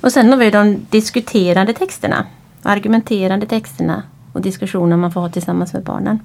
Och 0.01 0.13
sen 0.13 0.31
har 0.31 0.37
vi 0.37 0.51
de 0.51 0.87
diskuterande 0.91 1.73
texterna, 1.73 2.27
argumenterande 2.63 3.47
texterna 3.47 4.03
och 4.33 4.41
diskussioner 4.41 4.97
man 4.97 5.13
får 5.13 5.21
ha 5.21 5.29
tillsammans 5.29 5.73
med 5.73 5.83
barnen. 5.83 6.19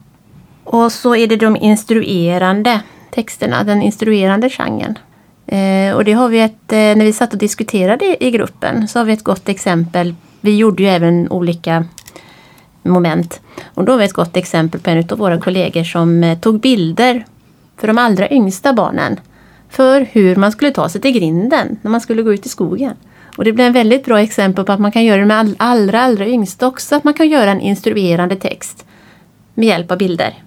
Och 0.63 0.91
så 0.91 1.15
är 1.15 1.27
det 1.27 1.35
de 1.35 1.55
instruerande 1.55 2.81
texterna, 3.11 3.63
den 3.63 3.81
instruerande 3.81 4.49
genren. 4.49 4.97
Eh, 5.47 5.95
och 5.95 6.05
det 6.05 6.13
har 6.13 6.29
vi 6.29 6.39
ett, 6.39 6.71
eh, 6.71 6.77
när 6.77 7.05
vi 7.05 7.13
satt 7.13 7.33
och 7.33 7.39
diskuterade 7.39 8.23
i 8.25 8.31
gruppen 8.31 8.87
så 8.87 8.99
har 8.99 9.05
vi 9.05 9.13
ett 9.13 9.23
gott 9.23 9.49
exempel. 9.49 10.15
Vi 10.41 10.55
gjorde 10.55 10.83
ju 10.83 10.89
även 10.89 11.29
olika 11.29 11.85
moment. 12.83 13.41
Och 13.73 13.85
då 13.85 13.91
har 13.91 13.99
vi 13.99 14.05
ett 14.05 14.13
gott 14.13 14.37
exempel 14.37 14.81
på 14.81 14.89
en 14.89 15.03
av 15.09 15.17
våra 15.17 15.39
kollegor 15.39 15.83
som 15.83 16.23
eh, 16.23 16.39
tog 16.39 16.59
bilder 16.59 17.25
för 17.79 17.87
de 17.87 17.97
allra 17.97 18.29
yngsta 18.29 18.73
barnen. 18.73 19.19
För 19.69 20.01
hur 20.11 20.35
man 20.35 20.51
skulle 20.51 20.71
ta 20.71 20.89
sig 20.89 21.01
till 21.01 21.11
grinden 21.11 21.79
när 21.81 21.91
man 21.91 22.01
skulle 22.01 22.21
gå 22.21 22.33
ut 22.33 22.45
i 22.45 22.49
skogen. 22.49 22.93
Och 23.37 23.43
det 23.43 23.53
blir 23.53 23.65
en 23.65 23.73
väldigt 23.73 24.05
bra 24.05 24.21
exempel 24.21 24.65
på 24.65 24.71
att 24.71 24.79
man 24.79 24.91
kan 24.91 25.05
göra 25.05 25.19
det 25.19 25.25
med 25.25 25.37
all, 25.37 25.55
allra, 25.57 26.01
allra 26.01 26.27
yngsta 26.27 26.67
också. 26.67 26.95
Att 26.95 27.03
man 27.03 27.13
kan 27.13 27.29
göra 27.29 27.51
en 27.51 27.61
instruerande 27.61 28.35
text 28.35 28.85
med 29.53 29.67
hjälp 29.67 29.91
av 29.91 29.97
bilder. 29.97 30.43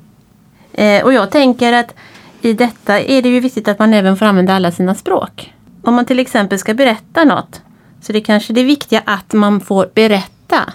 Eh, 0.72 1.04
och 1.04 1.12
jag 1.12 1.30
tänker 1.30 1.72
att 1.72 1.94
i 2.40 2.52
detta 2.52 3.00
är 3.00 3.22
det 3.22 3.28
ju 3.28 3.40
viktigt 3.40 3.68
att 3.68 3.78
man 3.78 3.94
även 3.94 4.16
får 4.16 4.26
använda 4.26 4.54
alla 4.54 4.72
sina 4.72 4.94
språk. 4.94 5.52
Om 5.82 5.94
man 5.94 6.04
till 6.04 6.18
exempel 6.18 6.58
ska 6.58 6.74
berätta 6.74 7.24
något 7.24 7.62
så 8.00 8.12
det 8.12 8.18
är 8.18 8.24
kanske 8.24 8.52
det 8.52 8.62
viktiga 8.62 9.02
att 9.04 9.32
man 9.32 9.60
får 9.60 9.90
berätta. 9.94 10.72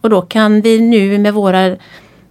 Och 0.00 0.10
då 0.10 0.22
kan 0.22 0.60
vi 0.60 0.80
nu 0.80 1.18
med 1.18 1.34
våra 1.34 1.76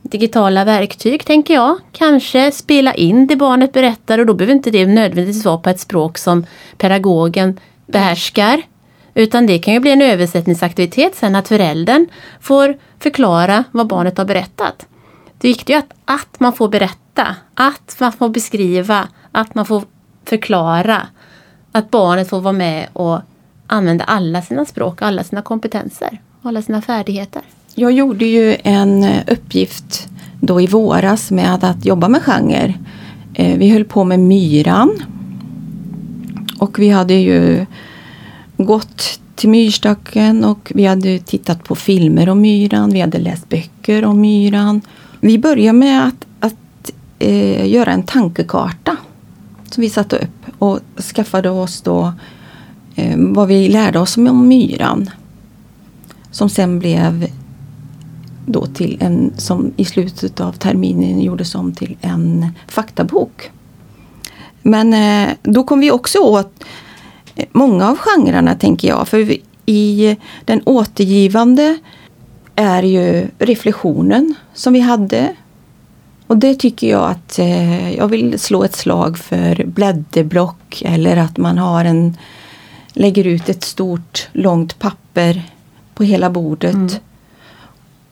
digitala 0.08 0.66
verktyg, 0.66 1.26
tänker 1.26 1.54
jag, 1.54 1.78
kanske 1.92 2.52
spela 2.52 2.94
in 2.94 3.28
det 3.28 3.36
barnet 3.36 3.74
berättar 3.74 4.20
och 4.20 4.26
då 4.26 4.34
behöver 4.34 4.54
inte 4.54 4.72
det 4.72 4.86
nödvändigtvis 4.86 5.46
vara 5.46 5.58
på 5.58 5.70
ett 5.70 5.80
språk 5.80 6.18
som 6.18 6.46
pedagogen 6.78 7.60
behärskar. 7.86 8.62
Utan 9.14 9.48
det 9.48 9.60
kan 9.60 9.74
ju 9.74 9.80
bli 9.80 9.92
en 9.92 10.02
översättningsaktivitet 10.02 11.16
sen 11.16 11.36
att 11.36 11.48
föräldern 11.48 12.08
får 12.42 12.78
förklara 13.00 13.64
vad 13.72 13.88
barnet 13.88 14.18
har 14.18 14.26
berättat. 14.26 14.88
Det 15.38 15.48
viktiga 15.48 15.78
är 15.78 15.82
att, 15.82 15.94
att 16.06 16.40
man 16.40 16.54
får 16.54 16.70
berätta, 16.70 17.36
att 17.54 17.96
man 18.00 18.12
får 18.12 18.30
beskriva, 18.30 19.08
att 19.32 19.56
man 19.56 19.66
får 19.66 19.84
förklara. 20.26 21.08
Att 21.72 21.92
barnet 21.92 22.30
får 22.30 22.42
vara 22.42 22.54
med 22.54 22.88
och 22.94 23.20
använda 23.68 24.04
alla 24.04 24.42
sina 24.42 24.66
språk, 24.66 25.02
alla 25.02 25.24
sina 25.24 25.42
kompetenser, 25.42 26.22
alla 26.42 26.62
sina 26.62 26.82
färdigheter. 26.82 27.42
Jag 27.80 27.92
gjorde 27.92 28.26
ju 28.26 28.58
en 28.64 29.04
eh, 29.04 29.24
uppgift 29.28 30.10
då 30.40 30.62
i 30.62 30.68
våras 30.68 31.32
med 31.32 31.64
att 31.64 31.86
jobba 31.86 32.08
med 32.08 32.22
genre. 32.22 32.74
Eh, 33.34 33.58
vi 33.58 33.70
höll 33.70 33.86
på 33.86 34.04
med 34.04 34.20
myran. 34.20 35.04
Och 36.60 36.80
vi 36.80 36.90
hade 36.90 37.14
ju 37.14 37.66
gått 38.58 39.20
till 39.36 39.50
myrstacken 39.50 40.44
och 40.44 40.72
vi 40.76 40.86
hade 40.86 41.20
tittat 41.20 41.64
på 41.64 41.76
filmer 41.76 42.30
om 42.30 42.42
myran. 42.42 42.90
Vi 42.90 43.02
hade 43.02 43.20
läst 43.20 43.50
böcker 43.50 44.06
om 44.06 44.22
myran. 44.22 44.82
Vi 45.20 45.38
började 45.38 45.78
med 45.78 46.08
att, 46.08 46.26
att 46.40 46.92
eh, 47.20 47.68
göra 47.68 47.92
en 47.92 48.04
tankekarta 48.04 48.96
som 49.70 49.82
vi 49.82 49.90
satte 49.90 50.16
upp 50.16 50.62
och 50.62 50.80
skaffade 51.16 51.50
oss 51.50 51.82
då 51.82 52.14
eh, 52.96 53.18
vad 53.18 53.48
vi 53.48 53.70
lärde 53.70 54.00
oss 54.00 54.18
om 54.18 54.48
myran. 54.48 55.10
som 56.32 56.50
sen 56.50 56.80
blev 56.80 57.28
då 58.48 58.66
till 58.66 58.98
en 59.00 59.34
som 59.38 59.74
i 59.78 59.86
slutet 59.86 60.40
av 60.40 60.54
terminen 60.54 61.22
gjordes 61.22 61.56
om 61.56 61.74
till 61.74 61.98
en 62.02 62.48
faktabok. 62.68 63.52
Men 64.62 64.94
eh, 64.94 65.34
då 65.44 65.64
kom 65.64 65.80
vi 65.80 65.92
också 65.92 66.20
åt 66.20 66.64
eh, 67.36 67.46
många 67.52 67.90
av 67.90 67.98
genrerna 67.98 68.56
tänker 68.56 68.88
jag. 68.88 69.08
För 69.08 69.38
i 69.66 70.18
den 70.46 70.62
återgivande 70.66 71.78
är 72.56 72.84
ju 72.84 73.28
reflektionen 73.40 74.36
som 74.54 74.74
vi 74.74 74.80
hade. 74.80 75.36
Och 76.28 76.38
det 76.38 76.56
tycker 76.56 76.90
jag 76.90 77.12
att 77.12 77.40
eh, 77.40 77.94
jag 77.94 78.08
vill 78.08 78.40
slå 78.40 78.64
ett 78.64 78.76
slag 78.76 79.18
för 79.18 79.66
blädderblock 79.66 80.82
eller 80.86 81.18
att 81.18 81.38
man 81.38 81.58
har 81.58 81.86
en 81.86 82.18
lägger 82.94 83.28
ut 83.28 83.50
ett 83.50 83.64
stort 83.64 84.28
långt 84.34 84.80
papper 84.80 85.44
på 85.94 86.04
hela 86.04 86.30
bordet 86.30 86.74
mm 86.74 86.90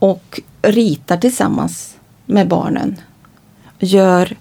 och 0.05 0.41
ritar 0.61 1.17
tillsammans 1.17 1.95
med 2.25 2.47
barnen. 2.47 2.95
Gör 3.79 4.35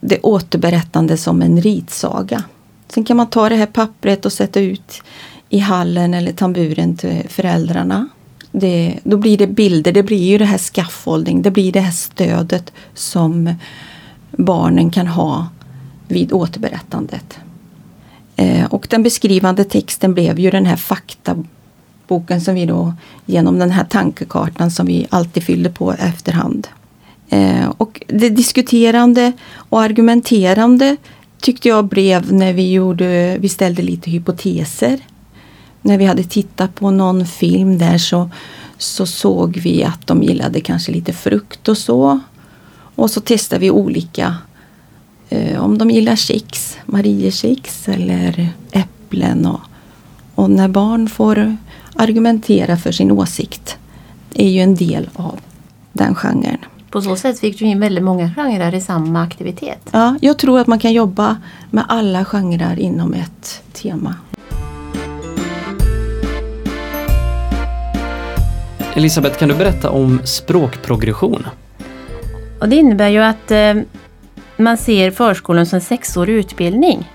det 0.00 0.20
återberättande 0.20 1.16
som 1.16 1.42
en 1.42 1.60
ritsaga. 1.60 2.44
Sen 2.88 3.04
kan 3.04 3.16
man 3.16 3.30
ta 3.30 3.48
det 3.48 3.56
här 3.56 3.66
pappret 3.66 4.26
och 4.26 4.32
sätta 4.32 4.60
ut 4.60 5.02
i 5.48 5.58
hallen 5.58 6.14
eller 6.14 6.32
tamburen 6.32 6.96
till 6.96 7.28
föräldrarna. 7.28 8.08
Det, 8.52 8.98
då 9.04 9.16
blir 9.16 9.38
det 9.38 9.46
bilder, 9.46 9.92
det 9.92 10.02
blir 10.02 10.24
ju 10.24 10.38
det 10.38 10.44
här 10.44 10.58
scaffolding, 10.58 11.42
det 11.42 11.50
blir 11.50 11.72
det 11.72 11.80
här 11.80 11.92
stödet 11.92 12.72
som 12.94 13.54
barnen 14.30 14.90
kan 14.90 15.06
ha 15.06 15.48
vid 16.08 16.32
återberättandet. 16.32 17.38
Eh, 18.36 18.64
och 18.64 18.86
den 18.90 19.02
beskrivande 19.02 19.64
texten 19.64 20.14
blev 20.14 20.38
ju 20.38 20.50
den 20.50 20.66
här 20.66 20.76
boken 22.10 22.40
som 22.40 22.54
vi 22.54 22.66
då 22.66 22.94
genom 23.26 23.58
den 23.58 23.70
här 23.70 23.84
tankekartan 23.84 24.70
som 24.70 24.86
vi 24.86 25.06
alltid 25.10 25.42
fyllde 25.42 25.70
på 25.70 25.92
efterhand. 25.92 26.68
Eh, 27.28 27.68
och 27.76 28.02
det 28.06 28.28
diskuterande 28.28 29.32
och 29.54 29.82
argumenterande 29.82 30.96
tyckte 31.40 31.68
jag 31.68 31.84
blev 31.84 32.32
när 32.32 32.52
vi, 32.52 32.72
gjorde, 32.72 33.38
vi 33.38 33.48
ställde 33.48 33.82
lite 33.82 34.10
hypoteser. 34.10 34.98
När 35.82 35.98
vi 35.98 36.04
hade 36.04 36.24
tittat 36.24 36.74
på 36.74 36.90
någon 36.90 37.26
film 37.26 37.78
där 37.78 37.98
så, 37.98 38.30
så 38.78 39.06
såg 39.06 39.56
vi 39.56 39.84
att 39.84 40.06
de 40.06 40.22
gillade 40.22 40.60
kanske 40.60 40.92
lite 40.92 41.12
frukt 41.12 41.68
och 41.68 41.78
så. 41.78 42.20
Och 42.94 43.10
så 43.10 43.20
testade 43.20 43.60
vi 43.60 43.70
olika 43.70 44.36
eh, 45.28 45.64
om 45.64 45.78
de 45.78 45.90
gillar 45.90 46.16
kex, 46.16 46.78
Mariekex 46.86 47.88
eller 47.88 48.48
äpplen. 48.72 49.46
Och, 49.46 49.60
och 50.34 50.50
när 50.50 50.68
barn 50.68 51.08
får 51.08 51.56
argumentera 51.94 52.76
för 52.76 52.92
sin 52.92 53.10
åsikt 53.10 53.78
är 54.34 54.48
ju 54.48 54.60
en 54.60 54.74
del 54.74 55.08
av 55.14 55.40
den 55.92 56.14
genren. 56.14 56.58
På 56.90 57.02
så 57.02 57.16
sätt 57.16 57.40
fick 57.40 57.58
du 57.58 57.64
in 57.64 57.80
väldigt 57.80 58.04
många 58.04 58.30
genrer 58.36 58.74
i 58.74 58.80
samma 58.80 59.22
aktivitet. 59.22 59.88
Ja, 59.92 60.16
jag 60.20 60.38
tror 60.38 60.60
att 60.60 60.66
man 60.66 60.78
kan 60.78 60.92
jobba 60.92 61.36
med 61.70 61.84
alla 61.88 62.24
genrer 62.24 62.78
inom 62.78 63.14
ett 63.14 63.62
tema. 63.72 64.14
Elisabeth, 68.94 69.38
kan 69.38 69.48
du 69.48 69.54
berätta 69.54 69.90
om 69.90 70.20
språkprogression? 70.24 71.46
Och 72.60 72.68
det 72.68 72.76
innebär 72.76 73.08
ju 73.08 73.18
att 73.18 73.50
eh, 73.50 73.74
man 74.56 74.76
ser 74.76 75.10
förskolan 75.10 75.66
som 75.66 75.76
en 75.76 75.80
sexårig 75.80 76.34
utbildning. 76.34 77.08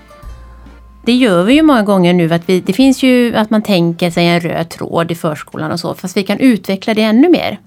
Det 1.06 1.12
gör 1.12 1.44
vi 1.44 1.54
ju 1.54 1.62
många 1.62 1.82
gånger 1.82 2.14
nu. 2.14 2.34
Att 2.34 2.48
vi, 2.48 2.60
det 2.60 2.72
finns 2.72 3.02
ju 3.02 3.36
att 3.36 3.50
man 3.50 3.62
tänker 3.62 4.10
sig 4.10 4.26
en 4.26 4.40
röd 4.40 4.68
tråd 4.68 5.10
i 5.10 5.14
förskolan 5.14 5.72
och 5.72 5.80
så, 5.80 5.94
fast 5.94 6.16
vi 6.16 6.22
kan 6.22 6.38
utveckla 6.38 6.94
det 6.94 7.02
ännu 7.02 7.28
mer. 7.28 7.60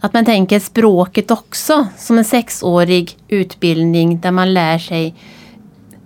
Att 0.00 0.12
man 0.12 0.24
tänker 0.24 0.58
språket 0.58 1.30
också 1.30 1.86
som 1.96 2.18
en 2.18 2.24
sexårig 2.24 3.16
utbildning 3.28 4.20
där 4.20 4.30
man 4.30 4.54
lär 4.54 4.78
sig 4.78 5.14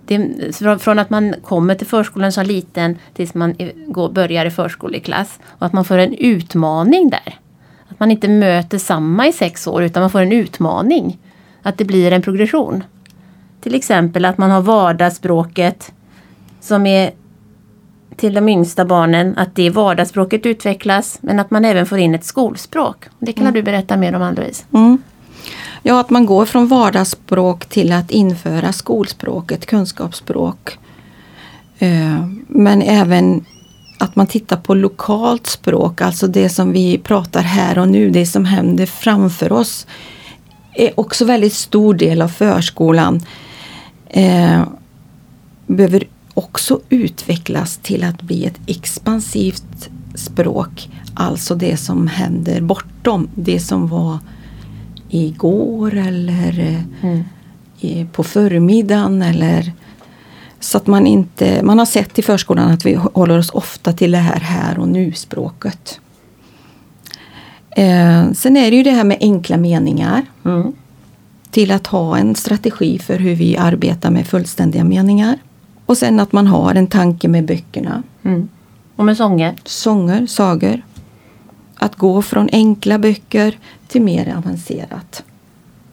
det, 0.05 0.79
från 0.79 0.99
att 0.99 1.09
man 1.09 1.35
kommer 1.43 1.75
till 1.75 1.87
förskolan 1.87 2.31
som 2.31 2.45
liten 2.45 2.97
tills 3.13 3.33
man 3.33 3.55
går, 3.87 4.09
börjar 4.09 4.45
i 4.45 4.51
förskoleklass. 4.51 5.39
Och 5.45 5.65
att 5.65 5.73
man 5.73 5.85
får 5.85 5.97
en 5.97 6.13
utmaning 6.13 7.09
där. 7.09 7.39
Att 7.87 7.99
man 7.99 8.11
inte 8.11 8.27
möter 8.27 8.77
samma 8.77 9.27
i 9.27 9.33
sex 9.33 9.67
år 9.67 9.83
utan 9.83 10.01
man 10.01 10.09
får 10.09 10.21
en 10.21 10.31
utmaning. 10.31 11.17
Att 11.61 11.77
det 11.77 11.85
blir 11.85 12.11
en 12.11 12.21
progression. 12.21 12.83
Till 13.61 13.75
exempel 13.75 14.25
att 14.25 14.37
man 14.37 14.51
har 14.51 14.61
vardagsspråket 14.61 15.91
som 16.63 16.85
är 16.85 17.11
till 18.15 18.33
de 18.33 18.49
yngsta 18.49 18.85
barnen 18.85 19.37
att 19.37 19.55
det 19.55 19.69
vardagsspråket 19.69 20.45
utvecklas 20.45 21.17
men 21.21 21.39
att 21.39 21.51
man 21.51 21.65
även 21.65 21.85
får 21.85 21.99
in 21.99 22.15
ett 22.15 22.25
skolspråk. 22.25 23.05
Det 23.19 23.33
kan 23.33 23.43
mm. 23.43 23.53
du 23.53 23.63
berätta 23.63 23.97
mer 23.97 24.15
om 24.15 24.21
Ann-Louise. 24.21 24.63
Mm. 24.73 24.97
Ja, 25.81 25.99
att 25.99 26.09
man 26.09 26.25
går 26.25 26.45
från 26.45 26.67
vardagsspråk 26.67 27.65
till 27.65 27.91
att 27.91 28.11
införa 28.11 28.73
skolspråket, 28.73 29.65
kunskapsspråk. 29.65 30.77
Eh, 31.79 32.27
men 32.47 32.81
även 32.81 33.45
att 33.99 34.15
man 34.15 34.27
tittar 34.27 34.57
på 34.57 34.73
lokalt 34.73 35.47
språk, 35.47 36.01
alltså 36.01 36.27
det 36.27 36.49
som 36.49 36.71
vi 36.71 36.97
pratar 36.97 37.41
här 37.41 37.77
och 37.77 37.87
nu, 37.87 38.09
det 38.09 38.25
som 38.25 38.45
händer 38.45 38.85
framför 38.85 39.51
oss. 39.51 39.87
är 40.73 40.99
också 40.99 41.25
väldigt 41.25 41.53
stor 41.53 41.93
del 41.93 42.21
av 42.21 42.27
förskolan. 42.27 43.21
Eh, 44.09 44.63
behöver 45.67 46.03
också 46.33 46.79
utvecklas 46.89 47.77
till 47.77 48.03
att 48.03 48.21
bli 48.21 48.45
ett 48.45 48.59
expansivt 48.67 49.89
språk. 50.15 50.89
Alltså 51.13 51.55
det 51.55 51.77
som 51.77 52.07
händer 52.07 52.61
bortom 52.61 53.27
det 53.35 53.59
som 53.59 53.87
var 53.87 54.19
igår 55.09 55.93
eller 55.93 56.83
mm. 57.01 58.07
på 58.07 58.23
förmiddagen. 58.23 59.21
Eller, 59.21 59.71
så 60.59 60.77
att 60.77 60.87
man 60.87 61.07
inte, 61.07 61.63
man 61.63 61.79
har 61.79 61.85
sett 61.85 62.19
i 62.19 62.21
förskolan 62.21 62.71
att 62.71 62.85
vi 62.85 62.93
håller 62.93 63.37
oss 63.37 63.49
ofta 63.49 63.93
till 63.93 64.11
det 64.11 64.17
här 64.17 64.39
här 64.39 64.79
och 64.79 64.87
nu 64.87 65.11
språket. 65.11 65.99
Eh, 67.71 68.31
sen 68.31 68.57
är 68.57 68.71
det 68.71 68.77
ju 68.77 68.83
det 68.83 68.91
här 68.91 69.03
med 69.03 69.17
enkla 69.21 69.57
meningar. 69.57 70.25
Mm. 70.45 70.73
Till 71.51 71.71
att 71.71 71.87
ha 71.87 72.17
en 72.17 72.35
strategi 72.35 72.99
för 72.99 73.17
hur 73.19 73.35
vi 73.35 73.57
arbetar 73.57 74.11
med 74.11 74.27
fullständiga 74.27 74.83
meningar. 74.83 75.37
Och 75.85 75.97
sen 75.97 76.19
att 76.19 76.31
man 76.31 76.47
har 76.47 76.75
en 76.75 76.87
tanke 76.87 77.27
med 77.27 77.45
böckerna. 77.45 78.03
Mm. 78.23 78.49
Och 78.95 79.05
med 79.05 79.17
sånger? 79.17 79.55
Sånger, 79.63 80.25
sagor. 80.25 80.81
Att 81.75 81.95
gå 81.95 82.21
från 82.21 82.49
enkla 82.51 82.99
böcker 82.99 83.57
till 83.87 84.01
mer 84.01 84.35
avancerat. 84.37 85.23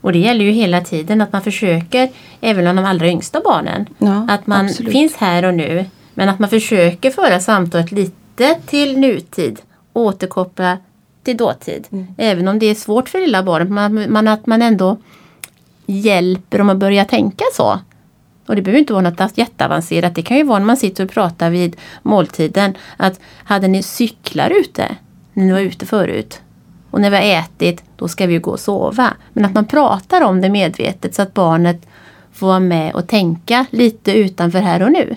Och 0.01 0.13
det 0.13 0.19
gäller 0.19 0.45
ju 0.45 0.51
hela 0.51 0.81
tiden 0.81 1.21
att 1.21 1.33
man 1.33 1.43
försöker, 1.43 2.09
även 2.41 2.67
om 2.67 2.77
de 2.77 2.85
allra 2.85 3.09
yngsta 3.09 3.41
barnen, 3.45 3.87
ja, 3.99 4.27
att 4.29 4.47
man 4.47 4.67
absolut. 4.67 4.93
finns 4.93 5.17
här 5.17 5.45
och 5.45 5.55
nu. 5.55 5.85
Men 6.15 6.29
att 6.29 6.39
man 6.39 6.51
försöker 6.51 7.11
föra 7.11 7.41
samtalet 7.41 7.93
lite 7.93 8.55
till 8.67 8.99
nutid, 8.99 9.61
återkoppla 9.93 10.79
till 11.23 11.37
dåtid. 11.37 11.87
Mm. 11.91 12.07
Även 12.19 12.49
om 12.49 12.59
det 12.59 12.67
är 12.67 12.75
svårt 12.75 13.09
för 13.09 13.19
lilla 13.19 13.43
barnet, 13.43 13.71
man, 13.71 14.13
man, 14.13 14.29
att 14.29 14.47
man 14.47 14.63
ändå 14.63 14.97
hjälper 15.87 16.59
dem 16.59 16.71
att 16.71 16.77
börja 16.77 17.05
tänka 17.05 17.45
så. 17.53 17.79
Och 18.51 18.57
det 18.57 18.63
behöver 18.63 18.79
inte 18.79 18.93
vara 18.93 19.11
något 19.11 19.39
jätteavancerat. 19.39 20.15
Det 20.15 20.23
kan 20.23 20.37
ju 20.37 20.43
vara 20.43 20.59
när 20.59 20.67
man 20.67 20.77
sitter 20.77 21.05
och 21.05 21.11
pratar 21.11 21.51
vid 21.51 21.77
måltiden. 22.03 22.75
Att 22.97 23.21
hade 23.45 23.69
ni 23.69 23.83
cyklar 23.83 24.51
ute 24.51 24.97
när 25.33 25.45
ni 25.45 25.53
var 25.53 25.61
ute 25.61 25.87
förut? 25.87 26.41
Och 26.91 27.01
när 27.01 27.11
vi 27.11 27.17
har 27.17 27.25
ätit, 27.25 27.85
då 27.97 28.09
ska 28.09 28.27
vi 28.27 28.39
gå 28.39 28.51
och 28.51 28.61
sova. 28.61 29.15
Men 29.33 29.45
att 29.45 29.55
man 29.55 29.65
pratar 29.65 30.21
om 30.21 30.41
det 30.41 30.49
medvetet 30.49 31.15
så 31.15 31.23
att 31.23 31.35
barnet 31.35 31.87
får 32.33 32.47
vara 32.47 32.61
med 32.61 32.95
och 32.95 33.09
tänka 33.09 33.67
lite 33.71 34.13
utanför 34.13 34.61
här 34.61 34.83
och 34.83 34.93
nu. 34.93 35.17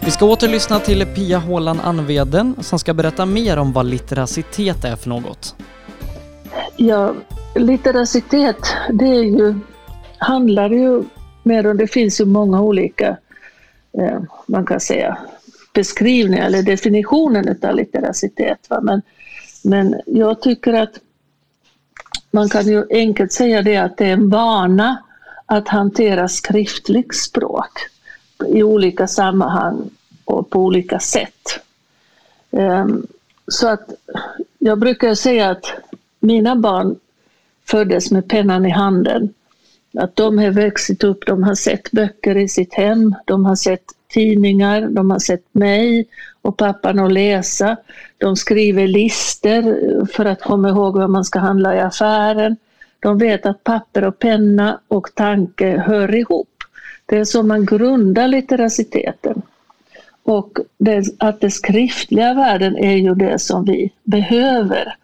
Vi 0.00 0.10
ska 0.10 0.26
åter 0.26 0.48
lyssna 0.48 0.78
till 0.78 1.06
Pia 1.06 1.38
Håland 1.38 1.80
Anveden 1.82 2.54
som 2.60 2.78
ska 2.78 2.94
berätta 2.94 3.26
mer 3.26 3.56
om 3.56 3.72
vad 3.72 3.86
litteracitet 3.86 4.84
är 4.84 4.96
för 4.96 5.08
något. 5.08 5.56
Ja, 6.76 7.14
litteracitet, 7.54 8.56
det 8.92 9.04
är 9.04 9.22
ju, 9.22 9.54
handlar 10.18 10.70
ju 10.70 11.02
mer 11.42 11.66
om, 11.66 11.76
det 11.76 11.86
finns 11.86 12.20
ju 12.20 12.24
många 12.24 12.62
olika, 12.62 13.16
eh, 13.98 14.20
man 14.46 14.66
kan 14.66 14.80
säga, 14.80 15.18
beskrivningar 15.74 16.46
eller 16.46 16.62
definitionen 16.62 17.56
av 17.62 17.74
litteracitet. 17.74 18.70
Va? 18.70 18.80
Men, 18.80 19.02
men 19.64 20.00
jag 20.06 20.42
tycker 20.42 20.72
att 20.72 20.92
man 22.30 22.48
kan 22.48 22.66
ju 22.66 22.84
enkelt 22.90 23.32
säga 23.32 23.62
det 23.62 23.76
att 23.76 23.96
det 23.96 24.06
är 24.06 24.12
en 24.12 24.30
vana 24.30 25.02
att 25.46 25.68
hantera 25.68 26.28
skriftligt 26.28 27.16
språk 27.16 27.78
i 28.46 28.62
olika 28.62 29.06
sammanhang 29.06 29.90
och 30.24 30.50
på 30.50 30.60
olika 30.60 30.98
sätt. 30.98 31.60
Ehm, 32.50 33.06
så 33.48 33.68
att 33.68 33.90
jag 34.58 34.78
brukar 34.78 35.14
säga 35.14 35.50
att 35.50 35.72
mina 36.20 36.56
barn 36.56 36.96
föddes 37.66 38.10
med 38.10 38.28
pennan 38.28 38.66
i 38.66 38.70
handen. 38.70 39.34
Att 39.98 40.16
de 40.16 40.38
har 40.38 40.50
vuxit 40.50 41.04
upp, 41.04 41.26
de 41.26 41.42
har 41.42 41.54
sett 41.54 41.90
böcker 41.90 42.36
i 42.36 42.48
sitt 42.48 42.74
hem, 42.74 43.14
de 43.24 43.44
har 43.44 43.56
sett 43.56 43.84
tidningar, 44.08 44.88
de 44.88 45.10
har 45.10 45.18
sett 45.18 45.44
mig 45.52 46.06
och 46.42 46.56
pappan 46.56 46.98
att 46.98 47.12
läsa. 47.12 47.76
De 48.18 48.36
skriver 48.36 48.86
lister 48.86 49.62
för 50.12 50.24
att 50.24 50.42
komma 50.42 50.68
ihåg 50.68 50.96
vad 50.96 51.10
man 51.10 51.24
ska 51.24 51.38
handla 51.38 51.76
i 51.76 51.80
affären. 51.80 52.56
De 53.00 53.18
vet 53.18 53.46
att 53.46 53.64
papper 53.64 54.04
och 54.04 54.18
penna 54.18 54.80
och 54.88 55.14
tanke 55.14 55.82
hör 55.86 56.14
ihop. 56.14 56.48
Det 57.06 57.16
är 57.16 57.24
så 57.24 57.42
man 57.42 57.66
grundar 57.66 58.28
litteraciteten. 58.28 59.42
Och 60.22 60.58
det, 60.78 61.04
att 61.18 61.40
den 61.40 61.50
skriftliga 61.50 62.34
världen 62.34 62.76
är 62.76 62.96
ju 62.96 63.14
det 63.14 63.38
som 63.38 63.64
vi 63.64 63.92
behöver 64.02 64.94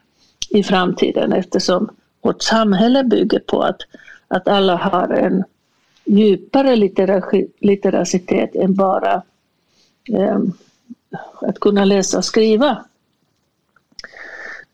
i 0.50 0.62
framtiden 0.62 1.32
eftersom 1.32 1.88
vårt 2.22 2.42
samhälle 2.42 3.04
bygger 3.04 3.38
på 3.38 3.62
att, 3.62 3.78
att 4.28 4.48
alla 4.48 4.76
har 4.76 5.08
en 5.08 5.44
djupare 6.04 6.76
litteracitet 7.60 8.56
än 8.56 8.74
bara 8.74 9.22
eh, 10.12 10.38
att 11.40 11.60
kunna 11.60 11.84
läsa 11.84 12.18
och 12.18 12.24
skriva. 12.24 12.84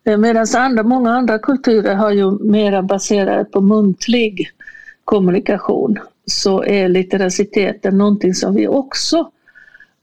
Eh, 0.04 0.16
Medan 0.16 0.46
andra, 0.56 0.82
många 0.82 1.10
andra 1.10 1.38
kulturer 1.38 1.94
har 1.94 2.10
ju 2.10 2.30
mera 2.30 2.82
baserat 2.82 3.50
på 3.50 3.60
muntlig 3.60 4.50
kommunikation 5.04 5.98
så 6.26 6.64
är 6.64 6.88
litteraciteten 6.88 7.98
någonting 7.98 8.34
som 8.34 8.54
vi 8.54 8.68
också 8.68 9.30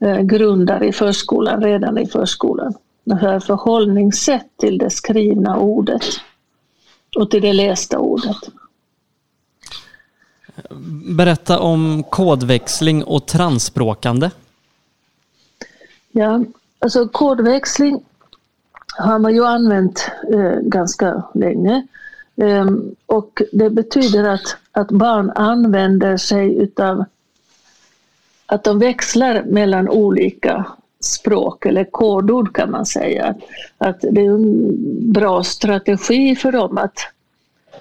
eh, 0.00 0.20
grundar 0.20 0.84
i 0.84 0.92
förskolan, 0.92 1.62
redan 1.62 1.98
i 1.98 2.06
förskolan. 2.06 2.74
Förhållningssätt 3.16 4.46
till 4.56 4.78
det 4.78 4.90
skrivna 4.90 5.58
ordet 5.58 6.02
och 7.16 7.30
till 7.30 7.42
det 7.42 7.52
lästa 7.52 7.98
ordet. 7.98 8.36
Berätta 11.16 11.58
om 11.58 12.02
kodväxling 12.02 13.04
och 13.04 13.26
transspråkande. 13.26 14.30
Ja, 16.10 16.44
alltså 16.78 17.08
kodväxling 17.08 18.04
har 18.98 19.18
man 19.18 19.34
ju 19.34 19.44
använt 19.44 20.10
eh, 20.32 20.60
ganska 20.62 21.22
länge. 21.34 21.86
Um, 22.36 22.94
och 23.06 23.42
det 23.52 23.70
betyder 23.70 24.28
att, 24.28 24.56
att 24.72 24.90
barn 24.90 25.30
använder 25.30 26.16
sig 26.16 26.58
utav 26.58 27.04
att 28.46 28.64
de 28.64 28.78
växlar 28.78 29.42
mellan 29.42 29.88
olika 29.88 30.66
språk 31.00 31.66
eller 31.66 31.84
kodord 31.84 32.54
kan 32.54 32.70
man 32.70 32.86
säga. 32.86 33.34
Att 33.78 34.00
det 34.00 34.20
är 34.20 34.30
en 34.30 35.12
bra 35.12 35.42
strategi 35.42 36.36
för 36.36 36.52
dem 36.52 36.78
att, 36.78 36.98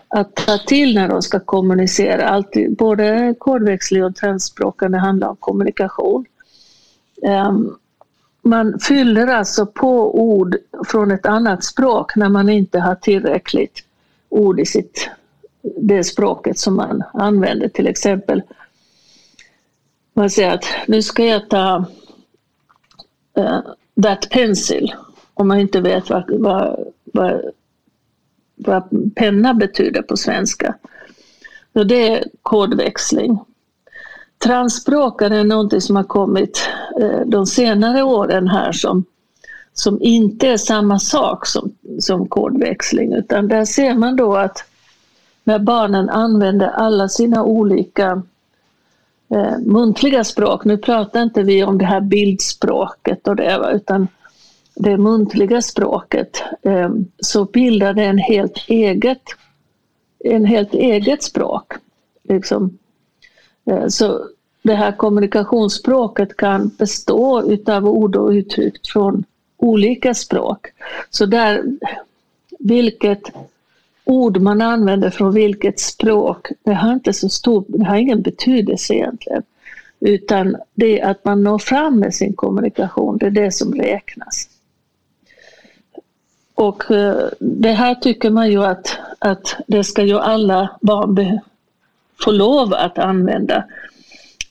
att 0.07 0.35
ta 0.35 0.57
till 0.57 0.95
när 0.95 1.07
de 1.07 1.21
ska 1.21 1.39
kommunicera. 1.39 2.29
Alltid, 2.29 2.75
både 2.75 3.35
kodväxling 3.39 4.05
och 4.05 4.15
transspråkande 4.15 4.97
handlar 4.97 5.29
om 5.29 5.35
kommunikation. 5.35 6.25
Um, 7.21 7.77
man 8.41 8.79
fyller 8.79 9.27
alltså 9.27 9.65
på 9.65 10.19
ord 10.21 10.55
från 10.87 11.11
ett 11.11 11.25
annat 11.25 11.63
språk 11.63 12.15
när 12.15 12.29
man 12.29 12.49
inte 12.49 12.79
har 12.79 12.95
tillräckligt 12.95 13.83
ord 14.29 14.59
i 14.59 14.65
sitt, 14.65 15.09
det 15.61 16.03
språket 16.03 16.59
som 16.59 16.75
man 16.75 17.03
använder. 17.13 17.67
Till 17.67 17.87
exempel, 17.87 18.41
man 20.13 20.29
säger 20.29 20.53
att 20.53 20.65
nu 20.87 21.01
ska 21.01 21.25
jag 21.25 21.49
ta 21.49 21.85
uh, 23.37 23.59
that 24.03 24.29
pencil, 24.29 24.93
om 25.33 25.47
man 25.47 25.59
inte 25.59 25.81
vet 25.81 26.09
vad, 26.09 26.23
vad, 26.29 26.85
vad, 27.03 27.41
vad 28.55 29.13
penna 29.15 29.53
betyder 29.53 30.01
på 30.01 30.17
svenska. 30.17 30.75
Så 31.73 31.83
det 31.83 32.09
är 32.09 32.23
kodväxling. 32.41 33.39
Transspråkare 34.37 35.37
är 35.37 35.43
någonting 35.43 35.81
som 35.81 35.95
har 35.95 36.03
kommit 36.03 36.69
uh, 37.01 37.21
de 37.25 37.45
senare 37.45 38.03
åren 38.03 38.47
här 38.47 38.71
som 38.71 39.05
som 39.79 40.01
inte 40.01 40.47
är 40.47 40.57
samma 40.57 40.99
sak 40.99 41.45
som, 41.45 41.75
som 41.99 42.27
kodväxling 42.27 43.13
utan 43.13 43.47
där 43.47 43.65
ser 43.65 43.93
man 43.93 44.15
då 44.15 44.35
att 44.35 44.63
när 45.43 45.59
barnen 45.59 46.09
använder 46.09 46.67
alla 46.67 47.07
sina 47.07 47.43
olika 47.43 48.21
eh, 49.29 49.57
muntliga 49.59 50.23
språk, 50.23 50.65
nu 50.65 50.77
pratar 50.77 51.23
inte 51.23 51.43
vi 51.43 51.63
om 51.63 51.77
det 51.77 51.85
här 51.85 52.01
bildspråket 52.01 53.27
och 53.27 53.35
det, 53.35 53.71
utan 53.73 54.07
det 54.75 54.97
muntliga 54.97 55.61
språket, 55.61 56.43
eh, 56.61 56.89
så 57.19 57.45
bildar 57.45 57.93
det 57.93 58.03
en 58.03 58.17
helt 58.17 58.65
eget, 58.67 59.23
en 60.23 60.45
helt 60.45 60.73
eget 60.73 61.23
språk. 61.23 61.73
Liksom. 62.23 62.77
Eh, 63.65 63.87
så 63.87 64.27
det 64.61 64.75
här 64.75 64.91
kommunikationsspråket 64.91 66.37
kan 66.37 66.71
bestå 66.77 67.51
utav 67.51 67.87
ord 67.87 68.15
och 68.15 68.29
uttryck 68.29 68.91
från 68.93 69.23
olika 69.57 70.13
språk. 70.13 70.67
Så 71.09 71.25
där, 71.25 71.63
vilket 72.59 73.21
ord 74.07 74.37
man 74.37 74.61
använder 74.61 75.09
från 75.09 75.33
vilket 75.33 75.79
språk, 75.79 76.47
det 76.63 76.73
har 76.73 76.93
inte 76.93 77.13
så 77.13 77.29
stor, 77.29 77.65
det 77.67 77.85
har 77.85 77.95
ingen 77.95 78.21
betydelse 78.21 78.93
egentligen. 78.93 79.43
Utan 79.99 80.55
det 80.73 80.99
är 80.99 81.09
att 81.11 81.25
man 81.25 81.43
når 81.43 81.57
fram 81.57 81.99
med 81.99 82.13
sin 82.13 82.33
kommunikation, 82.33 83.17
det 83.17 83.25
är 83.25 83.31
det 83.31 83.51
som 83.51 83.73
räknas. 83.73 84.49
Och 86.55 86.91
eh, 86.91 87.29
det 87.39 87.71
här 87.71 87.95
tycker 87.95 88.29
man 88.29 88.51
ju 88.51 88.63
att, 88.63 88.97
att 89.19 89.55
det 89.67 89.83
ska 89.83 90.03
ju 90.03 90.19
alla 90.19 90.77
barn 90.81 91.39
få 92.23 92.31
lov 92.31 92.73
att 92.73 92.97
använda 92.97 93.63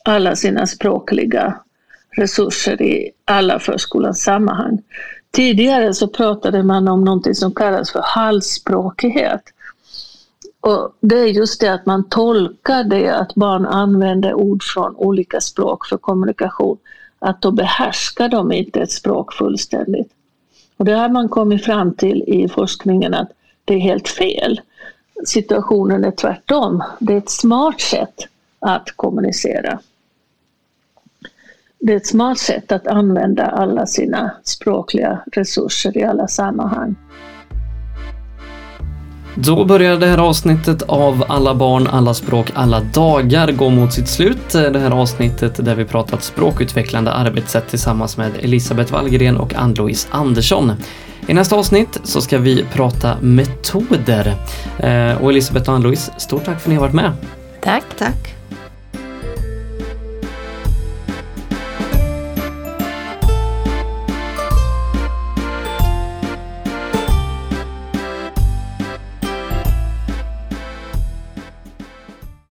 alla 0.03 0.35
sina 0.35 0.67
språkliga 0.67 1.59
resurser 2.17 2.81
i 2.81 3.11
alla 3.25 3.59
förskolans 3.59 4.23
sammanhang. 4.23 4.81
Tidigare 5.31 5.93
så 5.93 6.07
pratade 6.07 6.63
man 6.63 6.87
om 6.87 7.03
någonting 7.03 7.35
som 7.35 7.51
kallas 7.51 7.91
för 7.91 8.01
halvspråkighet. 8.03 9.41
Och 10.61 10.95
det 10.99 11.19
är 11.19 11.27
just 11.27 11.61
det 11.61 11.73
att 11.73 11.85
man 11.85 12.09
tolkar 12.09 12.83
det 12.83 13.09
att 13.09 13.35
barn 13.35 13.65
använder 13.65 14.33
ord 14.33 14.63
från 14.63 14.95
olika 14.95 15.41
språk 15.41 15.85
för 15.85 15.97
kommunikation, 15.97 16.77
att 17.19 17.41
då 17.41 17.51
behärskar 17.51 18.29
de 18.29 18.51
inte 18.51 18.79
ett 18.79 18.91
språk 18.91 19.33
fullständigt. 19.33 20.11
Och 20.77 20.85
det 20.85 20.93
har 20.93 21.09
man 21.09 21.29
kommit 21.29 21.65
fram 21.65 21.93
till 21.93 22.23
i 22.27 22.49
forskningen 22.49 23.13
att 23.13 23.29
det 23.65 23.73
är 23.73 23.79
helt 23.79 24.07
fel. 24.07 24.61
Situationen 25.25 26.03
är 26.03 26.11
tvärtom. 26.11 26.83
Det 26.99 27.13
är 27.13 27.17
ett 27.17 27.29
smart 27.29 27.81
sätt 27.81 28.27
att 28.59 28.91
kommunicera 28.95 29.79
det 31.79 31.93
är 31.93 31.97
ett 31.97 32.07
smart 32.07 32.37
sätt 32.37 32.71
att 32.71 32.87
använda 32.87 33.45
alla 33.45 33.85
sina 33.85 34.31
språkliga 34.43 35.19
resurser 35.31 35.97
i 35.97 36.03
alla 36.03 36.27
sammanhang. 36.27 36.95
Då 39.35 39.65
börjar 39.65 39.97
det 39.97 40.07
här 40.07 40.17
avsnittet 40.17 40.81
av 40.81 41.23
Alla 41.27 41.55
barn, 41.55 41.87
alla 41.87 42.13
språk, 42.13 42.51
alla 42.53 42.79
dagar 42.79 43.51
gå 43.51 43.69
mot 43.69 43.93
sitt 43.93 44.07
slut. 44.07 44.49
Det 44.51 44.79
här 44.79 44.91
avsnittet 44.91 45.65
där 45.65 45.75
vi 45.75 45.85
pratat 45.85 46.23
språkutvecklande 46.23 47.11
arbetssätt 47.11 47.67
tillsammans 47.69 48.17
med 48.17 48.31
Elisabeth 48.41 48.93
Wallgren 48.93 49.37
och 49.37 49.53
Ann-Louise 49.53 50.07
Andersson. 50.11 50.71
I 51.27 51.33
nästa 51.33 51.55
avsnitt 51.55 51.99
så 52.03 52.21
ska 52.21 52.37
vi 52.37 52.65
prata 52.73 53.17
metoder. 53.21 54.35
Eh, 54.79 55.23
och 55.23 55.29
Elisabeth 55.29 55.69
och 55.69 55.75
Ann-Louise, 55.75 56.11
stort 56.17 56.45
tack 56.45 56.59
för 56.59 56.69
att 56.69 56.69
ni 56.69 56.75
har 56.75 56.81
varit 56.81 56.93
med. 56.93 57.11
Tack. 57.61 57.83
Tack. 57.97 58.36